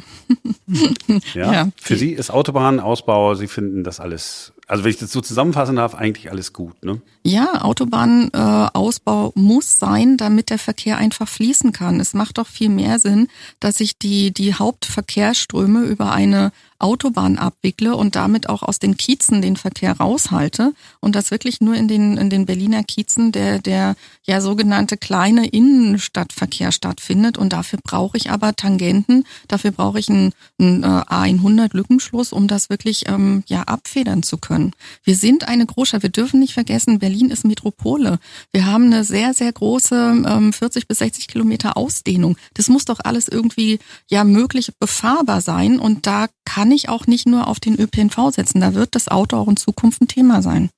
ja. 1.34 1.54
ja. 1.54 1.70
Für 1.78 1.96
Sie 1.96 2.12
ist 2.12 2.32
Autobahnausbau, 2.32 3.36
Sie 3.36 3.48
finden 3.48 3.84
das 3.84 4.00
alles 4.00 4.54
also 4.68 4.84
wenn 4.84 4.92
ich 4.92 4.98
das 4.98 5.14
so 5.14 5.22
zusammenfassen 5.22 5.78
darf, 5.78 5.96
eigentlich 5.96 6.30
alles 6.30 6.52
gut, 6.52 6.84
ne? 6.84 7.02
Ja, 7.24 7.62
Autobahnausbau 7.64 9.30
äh, 9.36 9.40
muss 9.40 9.80
sein, 9.80 10.18
damit 10.18 10.50
der 10.50 10.60
Verkehr 10.60 10.98
einfach 10.98 11.28
fließen 11.28 11.72
kann. 11.72 12.00
Es 12.00 12.14
macht 12.14 12.38
doch 12.38 12.48
viel 12.48 12.70
mehr 12.70 13.00
Sinn, 13.00 13.28
dass 13.60 13.80
ich 13.80 13.98
die, 13.98 14.34
die 14.34 14.54
Hauptverkehrsströme 14.54 15.82
über 15.84 16.12
eine 16.12 16.52
Autobahn 16.80 17.38
abwickle 17.38 17.96
und 17.96 18.16
damit 18.16 18.50
auch 18.50 18.62
aus 18.62 18.78
den 18.78 18.98
Kiezen 18.98 19.42
den 19.42 19.56
Verkehr 19.56 19.98
raushalte 19.98 20.74
und 21.00 21.16
das 21.16 21.32
wirklich 21.32 21.60
nur 21.60 21.76
in 21.76 21.88
den, 21.88 22.18
in 22.18 22.30
den 22.30 22.46
Berliner 22.46 22.84
Kiezen 22.84 23.32
der, 23.32 23.60
der 23.60 23.96
ja 24.24 24.42
sogenannte 24.42 24.96
kleine 24.96 25.48
Innenstadtverkehr 25.48 26.72
stattfindet 26.72 27.38
und 27.38 27.52
dafür 27.52 27.80
brauche 27.84 28.16
ich 28.18 28.30
aber 28.30 28.56
Tangenten, 28.56 29.24
dafür 29.48 29.72
brauche 29.72 30.00
ich 30.00 30.08
einen, 30.10 30.34
einen 30.60 30.84
äh, 30.84 30.86
A100 30.86 31.76
Lückenschluss, 31.76 32.32
um 32.32 32.48
das 32.48 32.70
wirklich 32.70 33.10
ähm, 33.10 33.44
ja 33.48 33.64
abfedern 33.64 34.22
zu 34.22 34.38
können 34.38 34.57
können. 34.58 34.72
Wir 35.04 35.16
sind 35.16 35.48
eine 35.48 35.66
Großstadt. 35.66 36.04
Wir 36.04 36.10
dürfen 36.10 36.40
nicht 36.40 36.54
vergessen, 36.54 37.00
Berlin 37.00 37.30
ist 37.30 37.46
Metropole. 37.46 38.20
Wir 38.52 38.66
haben 38.66 38.86
eine 38.86 39.04
sehr, 39.04 39.34
sehr 39.34 39.52
große 39.52 40.24
ähm, 40.28 40.54
40 40.54 40.88
bis 40.88 41.00
60 41.00 41.28
Kilometer 41.28 41.78
Ausdehnung. 41.78 42.38
Das 42.56 42.70
muss 42.70 42.86
doch 42.86 43.00
alles 43.04 43.28
irgendwie 43.28 43.80
ja 44.10 44.24
möglich 44.24 44.72
befahrbar 44.80 45.42
sein. 45.42 45.80
Und 45.80 46.08
da 46.08 46.28
kann 46.46 46.72
ich 46.72 46.90
auch 46.90 47.08
nicht 47.08 47.28
nur 47.28 47.48
auf 47.48 47.60
den 47.60 47.80
ÖPNV 47.80 48.32
setzen. 48.32 48.62
Da 48.62 48.74
wird 48.74 48.96
das 48.96 49.08
Auto 49.08 49.38
auch 49.38 49.48
in 49.48 49.58
Zukunft 49.58 50.02
ein 50.02 50.08
Thema 50.08 50.42
sein. 50.42 50.70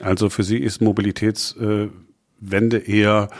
Also 0.00 0.28
für 0.28 0.42
Sie 0.42 0.58
ist 0.58 0.82
Mobilitätswende 0.82 2.78
eher 2.78 3.30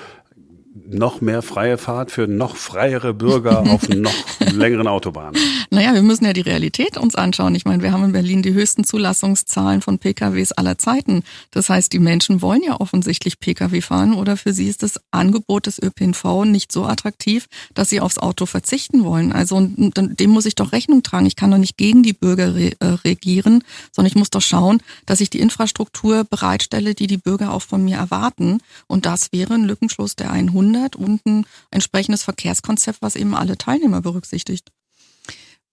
noch 0.88 1.20
mehr 1.20 1.42
freie 1.42 1.78
Fahrt 1.78 2.10
für 2.10 2.26
noch 2.26 2.56
freiere 2.56 3.14
Bürger 3.14 3.60
auf 3.70 3.88
noch 3.88 4.12
längeren 4.40 4.86
Autobahnen? 4.86 5.40
Naja, 5.70 5.94
wir 5.94 6.02
müssen 6.02 6.24
ja 6.24 6.32
die 6.32 6.42
Realität 6.42 6.96
uns 6.96 7.14
anschauen. 7.14 7.54
Ich 7.54 7.64
meine, 7.64 7.82
wir 7.82 7.92
haben 7.92 8.04
in 8.04 8.12
Berlin 8.12 8.42
die 8.42 8.52
höchsten 8.52 8.84
Zulassungszahlen 8.84 9.80
von 9.80 9.98
PKWs 9.98 10.52
aller 10.52 10.78
Zeiten. 10.78 11.22
Das 11.50 11.68
heißt, 11.68 11.92
die 11.92 11.98
Menschen 11.98 12.42
wollen 12.42 12.62
ja 12.62 12.80
offensichtlich 12.80 13.40
Pkw 13.40 13.80
fahren 13.80 14.14
oder 14.14 14.36
für 14.36 14.52
sie 14.52 14.68
ist 14.68 14.82
das 14.82 15.00
Angebot 15.10 15.66
des 15.66 15.82
ÖPNV 15.82 16.44
nicht 16.44 16.72
so 16.72 16.84
attraktiv, 16.84 17.46
dass 17.74 17.88
sie 17.88 18.00
aufs 18.00 18.18
Auto 18.18 18.46
verzichten 18.46 19.04
wollen. 19.04 19.32
Also 19.32 19.60
dem 19.60 20.30
muss 20.30 20.46
ich 20.46 20.54
doch 20.54 20.72
Rechnung 20.72 21.02
tragen. 21.02 21.26
Ich 21.26 21.36
kann 21.36 21.50
doch 21.50 21.58
nicht 21.58 21.76
gegen 21.76 22.02
die 22.02 22.12
Bürger 22.12 22.54
re 22.54 22.72
äh, 22.80 22.86
regieren, 23.04 23.62
sondern 23.92 24.08
ich 24.08 24.16
muss 24.16 24.30
doch 24.30 24.42
schauen, 24.42 24.82
dass 25.06 25.20
ich 25.20 25.30
die 25.30 25.40
Infrastruktur 25.40 26.24
bereitstelle, 26.24 26.94
die 26.94 27.06
die 27.06 27.16
Bürger 27.16 27.52
auch 27.52 27.62
von 27.62 27.84
mir 27.84 27.96
erwarten. 27.96 28.58
Und 28.86 29.06
das 29.06 29.32
wäre 29.32 29.54
ein 29.54 29.64
Lückenschluss 29.64 30.16
der 30.16 30.30
100 30.30 30.65
100 30.66 30.96
und 30.96 31.24
ein 31.26 31.46
entsprechendes 31.70 32.22
Verkehrskonzept, 32.22 33.02
was 33.02 33.16
eben 33.16 33.34
alle 33.34 33.56
Teilnehmer 33.56 34.00
berücksichtigt. 34.00 34.70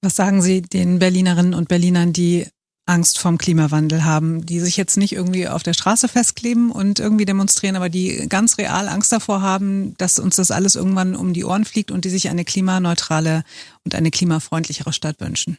Was 0.02 0.16
sagen 0.16 0.42
Sie 0.42 0.62
den 0.62 1.00
Berlinerinnen 1.00 1.54
und 1.54 1.70
Berlinern, 1.70 2.14
die 2.14 2.46
Angst 2.86 3.18
vom 3.18 3.38
Klimawandel 3.38 4.04
haben, 4.04 4.46
die 4.46 4.60
sich 4.60 4.76
jetzt 4.76 4.98
nicht 4.98 5.14
irgendwie 5.14 5.48
auf 5.48 5.64
der 5.64 5.74
Straße 5.74 6.10
festkleben 6.10 6.70
und 6.70 7.00
irgendwie 7.00 7.24
demonstrieren, 7.24 7.78
aber 7.78 7.88
die 7.88 8.26
ganz 8.28 8.58
real 8.58 8.90
Angst 8.90 9.14
davor 9.14 9.42
haben, 9.42 9.96
dass 9.98 10.20
uns 10.20 10.36
das 10.36 10.52
alles 10.52 10.76
irgendwann 10.76 11.16
um 11.16 11.34
die 11.34 11.46
Ohren 11.46 11.64
fliegt 11.64 11.92
und 11.92 12.04
die 12.04 12.10
sich 12.10 12.30
eine 12.30 12.44
klimaneutrale 12.44 13.44
und 13.86 13.96
eine 13.96 14.12
klimafreundlichere 14.12 14.92
Stadt 14.92 15.22
wünschen? 15.22 15.58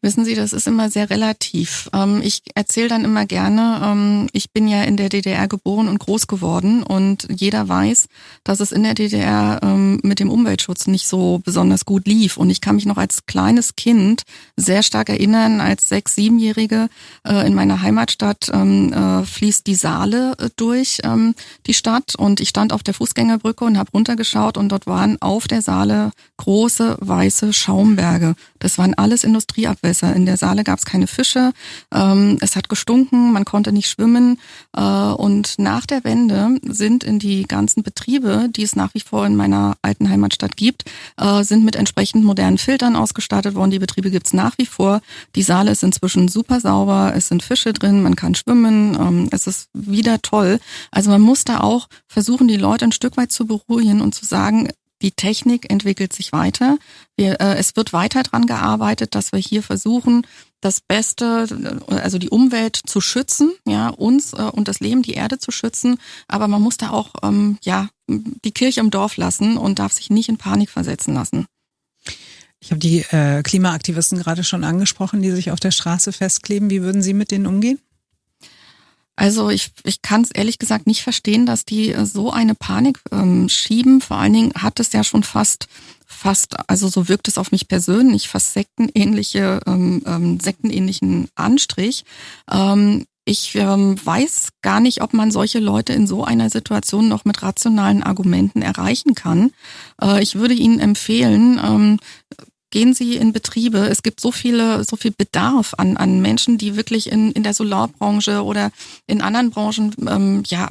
Wissen 0.00 0.24
Sie, 0.24 0.36
das 0.36 0.52
ist 0.52 0.68
immer 0.68 0.90
sehr 0.90 1.10
relativ. 1.10 1.90
Ähm, 1.92 2.20
ich 2.22 2.42
erzähle 2.54 2.86
dann 2.86 3.04
immer 3.04 3.26
gerne, 3.26 3.80
ähm, 3.82 4.28
ich 4.32 4.52
bin 4.52 4.68
ja 4.68 4.84
in 4.84 4.96
der 4.96 5.08
DDR 5.08 5.48
geboren 5.48 5.88
und 5.88 5.98
groß 5.98 6.28
geworden 6.28 6.84
und 6.84 7.26
jeder 7.34 7.68
weiß, 7.68 8.06
dass 8.44 8.60
es 8.60 8.70
in 8.70 8.84
der 8.84 8.94
DDR 8.94 9.58
ähm, 9.60 9.98
mit 10.04 10.20
dem 10.20 10.30
Umweltschutz 10.30 10.86
nicht 10.86 11.08
so 11.08 11.40
besonders 11.44 11.84
gut 11.84 12.06
lief. 12.06 12.36
Und 12.36 12.48
ich 12.48 12.60
kann 12.60 12.76
mich 12.76 12.86
noch 12.86 12.96
als 12.96 13.26
kleines 13.26 13.74
Kind 13.74 14.22
sehr 14.56 14.84
stark 14.84 15.08
erinnern, 15.08 15.60
als 15.60 15.88
sechs-, 15.88 16.14
siebenjährige 16.14 16.90
äh, 17.26 17.44
in 17.44 17.54
meiner 17.54 17.82
Heimatstadt 17.82 18.48
äh, 18.50 19.24
fließt 19.24 19.66
die 19.66 19.74
Saale 19.74 20.36
äh, 20.38 20.48
durch 20.54 21.00
die 21.66 21.74
Stadt 21.74 22.14
und 22.14 22.40
ich 22.40 22.50
stand 22.50 22.72
auf 22.72 22.82
der 22.84 22.94
Fußgängerbrücke 22.94 23.64
und 23.64 23.78
habe 23.78 23.90
runtergeschaut 23.90 24.56
und 24.56 24.68
dort 24.70 24.86
waren 24.86 25.20
auf 25.20 25.48
der 25.48 25.62
Saale 25.62 26.12
große 26.36 26.98
weiße 27.00 27.52
Schaumberge. 27.52 28.34
Das 28.60 28.78
waren 28.78 28.94
alles 28.94 29.24
Industrieabwässer. 29.24 29.87
In 29.88 30.26
der 30.26 30.36
Saale 30.36 30.64
gab 30.64 30.78
es 30.78 30.84
keine 30.84 31.06
Fische. 31.06 31.52
Ähm, 31.92 32.38
es 32.40 32.56
hat 32.56 32.68
gestunken, 32.68 33.32
man 33.32 33.44
konnte 33.44 33.72
nicht 33.72 33.88
schwimmen. 33.88 34.38
Äh, 34.76 34.82
und 34.82 35.58
nach 35.58 35.86
der 35.86 36.04
Wende 36.04 36.58
sind 36.62 37.04
in 37.04 37.18
die 37.18 37.44
ganzen 37.44 37.82
Betriebe, 37.82 38.48
die 38.50 38.62
es 38.62 38.76
nach 38.76 38.94
wie 38.94 39.00
vor 39.00 39.26
in 39.26 39.36
meiner 39.36 39.76
alten 39.82 40.08
Heimatstadt 40.08 40.56
gibt, 40.56 40.84
äh, 41.16 41.42
sind 41.42 41.64
mit 41.64 41.76
entsprechend 41.76 42.24
modernen 42.24 42.58
Filtern 42.58 42.96
ausgestattet 42.96 43.54
worden. 43.54 43.70
Die 43.70 43.78
Betriebe 43.78 44.10
gibt 44.10 44.26
es 44.26 44.32
nach 44.32 44.58
wie 44.58 44.66
vor. 44.66 45.00
Die 45.34 45.42
Saale 45.42 45.70
ist 45.70 45.82
inzwischen 45.82 46.28
super 46.28 46.60
sauber. 46.60 47.12
Es 47.16 47.28
sind 47.28 47.42
Fische 47.42 47.72
drin, 47.72 48.02
man 48.02 48.16
kann 48.16 48.34
schwimmen. 48.34 48.94
Ähm, 48.94 49.28
es 49.30 49.46
ist 49.46 49.68
wieder 49.72 50.20
toll. 50.22 50.60
Also 50.90 51.10
man 51.10 51.20
muss 51.20 51.44
da 51.44 51.60
auch 51.60 51.88
versuchen, 52.06 52.48
die 52.48 52.56
Leute 52.56 52.84
ein 52.84 52.92
Stück 52.92 53.16
weit 53.16 53.32
zu 53.32 53.46
beruhigen 53.46 54.00
und 54.00 54.14
zu 54.14 54.24
sagen, 54.24 54.68
die 55.02 55.12
Technik 55.12 55.70
entwickelt 55.70 56.12
sich 56.12 56.32
weiter. 56.32 56.78
Wir, 57.16 57.40
äh, 57.40 57.56
es 57.56 57.76
wird 57.76 57.92
weiter 57.92 58.22
dran 58.22 58.46
gearbeitet, 58.46 59.14
dass 59.14 59.32
wir 59.32 59.38
hier 59.38 59.62
versuchen, 59.62 60.26
das 60.60 60.80
Beste, 60.80 61.46
also 61.86 62.18
die 62.18 62.30
Umwelt 62.30 62.80
zu 62.84 63.00
schützen, 63.00 63.52
ja, 63.66 63.88
uns 63.88 64.32
äh, 64.32 64.42
und 64.42 64.66
das 64.66 64.80
Leben, 64.80 65.02
die 65.02 65.14
Erde 65.14 65.38
zu 65.38 65.52
schützen. 65.52 65.98
Aber 66.26 66.48
man 66.48 66.62
muss 66.62 66.76
da 66.76 66.90
auch, 66.90 67.14
ähm, 67.22 67.58
ja, 67.62 67.88
die 68.08 68.52
Kirche 68.52 68.80
im 68.80 68.90
Dorf 68.90 69.16
lassen 69.16 69.56
und 69.56 69.78
darf 69.78 69.92
sich 69.92 70.10
nicht 70.10 70.28
in 70.28 70.38
Panik 70.38 70.70
versetzen 70.70 71.14
lassen. 71.14 71.46
Ich 72.60 72.70
habe 72.70 72.80
die 72.80 73.00
äh, 73.10 73.42
Klimaaktivisten 73.42 74.18
gerade 74.18 74.42
schon 74.42 74.64
angesprochen, 74.64 75.22
die 75.22 75.30
sich 75.30 75.52
auf 75.52 75.60
der 75.60 75.70
Straße 75.70 76.12
festkleben. 76.12 76.70
Wie 76.70 76.82
würden 76.82 77.02
Sie 77.02 77.14
mit 77.14 77.30
denen 77.30 77.46
umgehen? 77.46 77.78
Also 79.18 79.50
ich, 79.50 79.72
ich 79.82 80.00
kann 80.00 80.22
es 80.22 80.30
ehrlich 80.30 80.60
gesagt 80.60 80.86
nicht 80.86 81.02
verstehen, 81.02 81.44
dass 81.44 81.64
die 81.64 81.92
äh, 81.92 82.06
so 82.06 82.30
eine 82.30 82.54
Panik 82.54 83.00
ähm, 83.10 83.48
schieben. 83.48 84.00
Vor 84.00 84.16
allen 84.16 84.32
Dingen 84.32 84.52
hat 84.54 84.78
es 84.78 84.92
ja 84.92 85.02
schon 85.02 85.24
fast, 85.24 85.66
fast, 86.06 86.54
also 86.70 86.86
so 86.86 87.08
wirkt 87.08 87.26
es 87.26 87.36
auf 87.36 87.50
mich 87.50 87.66
persönlich, 87.66 88.28
fast 88.28 88.52
sektenähnliche, 88.52 89.58
ähm, 89.66 90.04
ähm, 90.06 90.38
sektenähnlichen 90.38 91.28
Anstrich. 91.34 92.04
Ähm, 92.48 93.06
ich 93.24 93.56
ähm, 93.56 93.96
weiß 94.02 94.50
gar 94.62 94.78
nicht, 94.78 95.02
ob 95.02 95.12
man 95.14 95.32
solche 95.32 95.58
Leute 95.58 95.94
in 95.94 96.06
so 96.06 96.22
einer 96.22 96.48
Situation 96.48 97.08
noch 97.08 97.24
mit 97.24 97.42
rationalen 97.42 98.04
Argumenten 98.04 98.62
erreichen 98.62 99.16
kann. 99.16 99.50
Äh, 100.00 100.22
ich 100.22 100.36
würde 100.36 100.54
Ihnen 100.54 100.78
empfehlen, 100.78 101.60
ähm, 101.60 101.98
gehen 102.70 102.94
Sie 102.94 103.16
in 103.16 103.32
Betriebe. 103.32 103.78
Es 103.88 104.02
gibt 104.02 104.20
so 104.20 104.30
viele, 104.30 104.84
so 104.84 104.96
viel 104.96 105.10
Bedarf 105.10 105.74
an, 105.78 105.96
an 105.96 106.20
Menschen, 106.20 106.58
die 106.58 106.76
wirklich 106.76 107.10
in, 107.10 107.32
in 107.32 107.42
der 107.42 107.54
Solarbranche 107.54 108.44
oder 108.44 108.70
in 109.06 109.20
anderen 109.20 109.50
Branchen 109.50 109.94
ähm, 110.06 110.42
ja, 110.46 110.68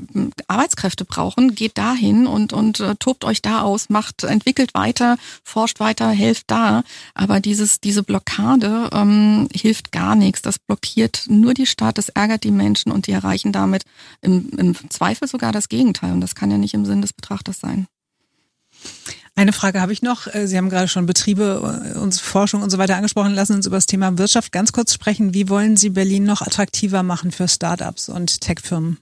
Arbeitskräfte 0.48 1.06
brauchen. 1.06 1.56
Geht 1.56 1.78
dahin 1.78 2.28
und, 2.28 2.54
und 2.54 2.80
äh, 2.80 2.96
tobt 2.96 3.26
euch 3.26 3.42
da 3.42 3.62
aus, 3.62 3.90
macht, 3.90 4.24
entwickelt 4.24 4.74
weiter, 4.74 5.18
forscht 5.44 5.80
weiter, 5.80 6.10
helft 6.10 6.46
da. 6.48 6.84
Aber 7.14 7.40
dieses, 7.40 7.80
diese 7.82 8.04
Blockade 8.04 8.90
ähm, 8.94 9.48
hilft 9.54 9.92
gar 9.92 10.16
nichts. 10.16 10.42
Das 10.42 10.60
blockiert 10.60 11.26
nur 11.30 11.54
die 11.54 11.66
Stadt, 11.66 11.98
das 11.98 12.10
ärgert 12.10 12.44
die 12.44 12.52
Menschen 12.52 12.92
und 12.92 13.08
die 13.08 13.12
erreichen 13.12 13.52
damit 13.52 13.84
im, 14.22 14.50
im 14.58 14.76
Zweifel 14.90 15.28
sogar 15.28 15.52
das 15.52 15.70
Gegenteil. 15.70 16.14
Und 16.14 16.22
das 16.22 16.36
kann 16.36 16.52
ja 16.52 16.58
nicht 16.58 16.74
im 16.74 16.86
Sinn 16.86 17.02
des 17.02 17.14
Betrachters 17.14 17.60
sein. 17.60 17.88
Eine 19.38 19.54
Frage 19.54 19.82
habe 19.82 19.94
ich 19.94 20.02
noch. 20.02 20.26
Äh, 20.34 20.48
Sie 20.48 20.58
haben 20.58 20.70
gerade 20.70 20.88
schon 20.88 21.06
Betriebe 21.06 21.94
äh, 21.94 22.00
und 22.00 22.20
Forschung 22.20 22.64
und 22.64 22.72
so 22.72 22.80
weiter 22.80 22.96
angesprochen. 22.96 23.36
Lassen 23.36 23.54
uns 23.54 23.68
über 23.68 23.78
das 23.78 23.86
Thema 23.86 24.18
Wirtschaft 24.18 24.52
ganz 24.52 24.72
kurz 24.72 24.96
sprechen. 24.96 25.36
Wie 25.36 25.48
wollen 25.48 25.78
Sie 25.78 25.92
Berlin 25.92 26.24
noch 26.24 26.42
attraktiver 26.42 27.04
machen 27.04 27.32
für 27.32 27.48
Startups 27.48 28.10
und 28.10 28.42
Tech-Firmen? 28.42 28.98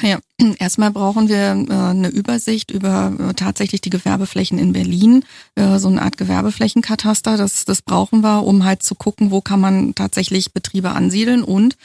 Naja, 0.00 0.20
erstmal 0.58 0.90
brauchen 0.90 1.28
wir 1.28 1.36
äh, 1.36 1.90
eine 1.90 2.08
Übersicht 2.08 2.70
über 2.70 3.12
äh, 3.18 3.34
tatsächlich 3.34 3.82
die 3.82 3.90
Gewerbeflächen 3.90 4.58
in 4.58 4.72
Berlin, 4.72 5.24
äh, 5.54 5.78
so 5.78 5.88
eine 5.88 6.00
Art 6.00 6.16
Gewerbeflächenkataster. 6.16 7.36
Das, 7.36 7.66
das 7.66 7.82
brauchen 7.82 8.22
wir, 8.22 8.44
um 8.44 8.64
halt 8.64 8.82
zu 8.82 8.94
gucken, 8.94 9.30
wo 9.30 9.42
kann 9.42 9.60
man 9.60 9.94
tatsächlich 9.94 10.52
Betriebe 10.52 10.92
ansiedeln. 10.92 11.44
Und 11.44 11.76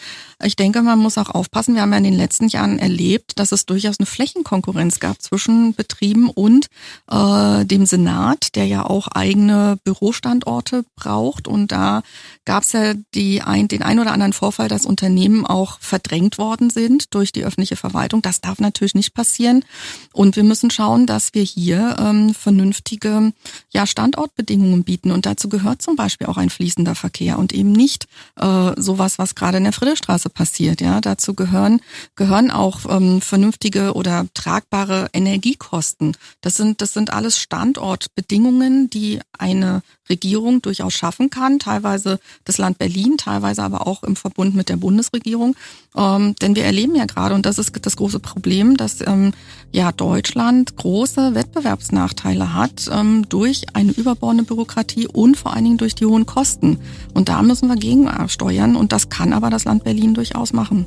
ich 0.42 0.56
denke, 0.56 0.82
man 0.84 1.00
muss 1.00 1.18
auch 1.18 1.30
aufpassen. 1.30 1.76
Wir 1.76 1.82
haben 1.82 1.92
ja 1.92 1.98
in 1.98 2.06
den 2.06 2.14
letzten 2.14 2.48
Jahren 2.48 2.80
erlebt, 2.80 3.40
dass 3.40 3.52
es 3.52 3.66
durchaus 3.66 4.00
eine 4.00 4.06
Flächenkonkurrenz 4.06 5.00
gab 5.00 5.22
zwischen 5.22 5.74
Betrieben 5.74 6.30
und 6.30 6.68
äh, 7.12 7.66
dem 7.66 7.86
Senat, 7.86 8.56
der 8.56 8.66
ja 8.66 8.86
auch 8.86 9.10
eigene 9.10 9.78
Bürostandorte 9.84 10.86
braucht. 10.96 11.48
Und 11.48 11.74
da 11.74 12.04
gab 12.46 12.64
es 12.64 12.72
ja 12.72 12.94
die 13.14 13.42
ein, 13.42 13.68
den 13.68 13.84
ein 13.84 14.00
oder 14.00 14.14
anderen 14.14 14.34
Vorfall, 14.34 14.70
dass 14.70 14.86
Unternehmen 14.86 15.46
auch 15.46 15.80
verdrängt 15.82 16.38
worden 16.38 16.70
sind 16.70 17.14
durch 17.14 17.34
die 17.34 17.44
öffentliche 17.44 17.76
Verwaltung 17.76 17.97
Verwaltung. 17.98 18.22
Das 18.22 18.42
darf 18.42 18.60
natürlich 18.60 18.94
nicht 18.94 19.16
passieren. 19.16 19.66
Und 20.14 20.36
wir 20.36 20.44
müssen 20.44 20.70
schauen, 20.70 21.08
dass 21.08 21.34
wir 21.34 21.42
hier 21.42 21.96
ähm, 22.00 22.36
vernünftige 22.36 23.34
ja, 23.72 23.88
Standortbedingungen 23.88 24.84
bieten. 24.84 25.12
Und 25.12 25.26
dazu 25.26 25.50
gehört 25.50 25.82
zum 25.82 25.96
Beispiel 25.96 26.28
auch 26.28 26.38
ein 26.38 26.52
fließender 26.52 26.94
Verkehr 26.94 27.40
und 27.40 27.54
eben 27.54 27.72
nicht 27.72 28.08
äh, 28.36 28.72
sowas, 28.78 29.18
was 29.18 29.34
gerade 29.34 29.58
in 29.58 29.64
der 29.64 29.74
Friedrichstraße 29.74 30.30
passiert. 30.30 30.80
Ja, 30.80 31.02
dazu 31.02 31.34
gehören 31.34 31.82
gehören 32.16 32.52
auch 32.52 32.82
ähm, 32.88 33.20
vernünftige 33.22 33.94
oder 33.94 34.28
tragbare 34.36 35.10
Energiekosten. 35.14 36.16
Das 36.42 36.56
sind 36.56 36.82
das 36.82 36.94
sind 36.94 37.12
alles 37.12 37.40
Standortbedingungen, 37.40 38.90
die 38.90 39.20
eine 39.38 39.82
Regierung 40.10 40.62
durchaus 40.62 40.94
schaffen 40.94 41.30
kann, 41.30 41.60
teilweise 41.60 42.20
das 42.46 42.58
Land 42.58 42.78
Berlin, 42.78 43.18
teilweise 43.18 43.64
aber 43.64 43.88
auch 43.88 44.04
im 44.04 44.16
Verbund 44.16 44.56
mit 44.56 44.70
der 44.70 44.78
Bundesregierung. 44.78 45.56
Ähm, 45.96 46.36
denn 46.42 46.56
wir 46.56 46.64
erleben 46.64 46.96
ja 46.96 47.06
gerade, 47.06 47.36
und 47.36 47.46
das 47.46 47.58
ist 47.58 47.74
das 47.88 47.98
große 47.98 48.20
Problem, 48.20 48.78
dass 48.78 49.02
ähm, 49.06 49.32
ja 49.72 49.92
Deutschland 49.92 50.76
große 50.76 51.34
Wettbewerbsnachteile 51.34 52.54
hat 52.54 52.90
ähm, 52.92 53.26
durch 53.30 53.66
eine 53.74 53.92
überbordende 53.92 54.44
Bürokratie 54.44 55.08
und 55.08 55.38
vor 55.38 55.54
allen 55.54 55.64
Dingen 55.64 55.78
durch 55.78 55.96
die 55.96 56.06
hohen 56.06 56.26
Kosten. 56.26 56.80
Und 57.14 57.30
da 57.30 57.42
müssen 57.42 57.68
wir 57.68 57.76
gegensteuern 57.76 58.76
und 58.76 58.92
das 58.92 59.10
kann 59.10 59.34
aber 59.34 59.50
das 59.50 59.66
Land 59.66 59.84
Berlin 59.84 60.14
durchaus 60.14 60.54
machen. 60.54 60.86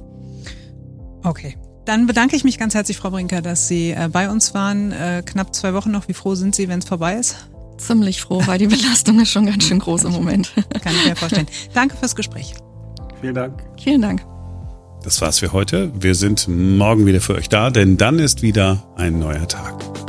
Okay. 1.25 1.57
Dann 1.87 2.07
bedanke 2.07 2.37
ich 2.37 2.45
mich 2.45 2.59
ganz 2.59 2.75
herzlich, 2.75 2.99
Frau 2.99 3.11
Brinker, 3.11 3.41
dass 3.41 3.67
Sie 3.67 3.91
äh, 3.91 4.09
bei 4.13 4.31
uns 4.31 4.55
waren. 4.55 4.93
Äh, 4.93 5.23
knapp 5.25 5.55
zwei 5.55 5.75
Wochen 5.75 5.91
noch. 5.91 6.07
Wie 6.07 6.15
froh 6.15 6.35
sind 6.35 6.55
Sie, 6.55 6.69
wenn 6.69 6.79
es 6.79 6.85
vorbei 6.85 7.15
ist? 7.15 7.37
ziemlich 7.81 8.21
froh, 8.21 8.43
weil 8.47 8.59
die 8.59 8.67
Belastung 8.67 9.19
ist 9.21 9.31
schon 9.31 9.47
ganz 9.47 9.65
schön 9.65 9.79
groß 9.79 10.05
im 10.05 10.13
Moment. 10.13 10.53
Kann 10.83 10.95
ich 10.95 11.07
mir 11.07 11.17
vorstellen. 11.17 11.49
Danke 11.75 11.97
fürs 11.97 12.15
Gespräch. 12.15 12.55
Vielen 13.21 13.35
Dank. 13.35 13.63
Vielen 13.83 14.03
Dank. 14.03 14.30
Das 15.03 15.21
war's 15.23 15.39
für 15.39 15.53
heute. 15.53 15.91
Wir 15.95 16.15
sind 16.15 16.47
morgen 16.49 17.07
wieder 17.07 17.21
für 17.21 17.35
euch 17.35 17.49
da, 17.49 17.71
denn 17.71 17.97
dann 17.97 18.19
ist 18.19 18.43
wieder 18.43 18.83
ein 18.97 19.19
neuer 19.19 19.49
Tag. 19.49 20.00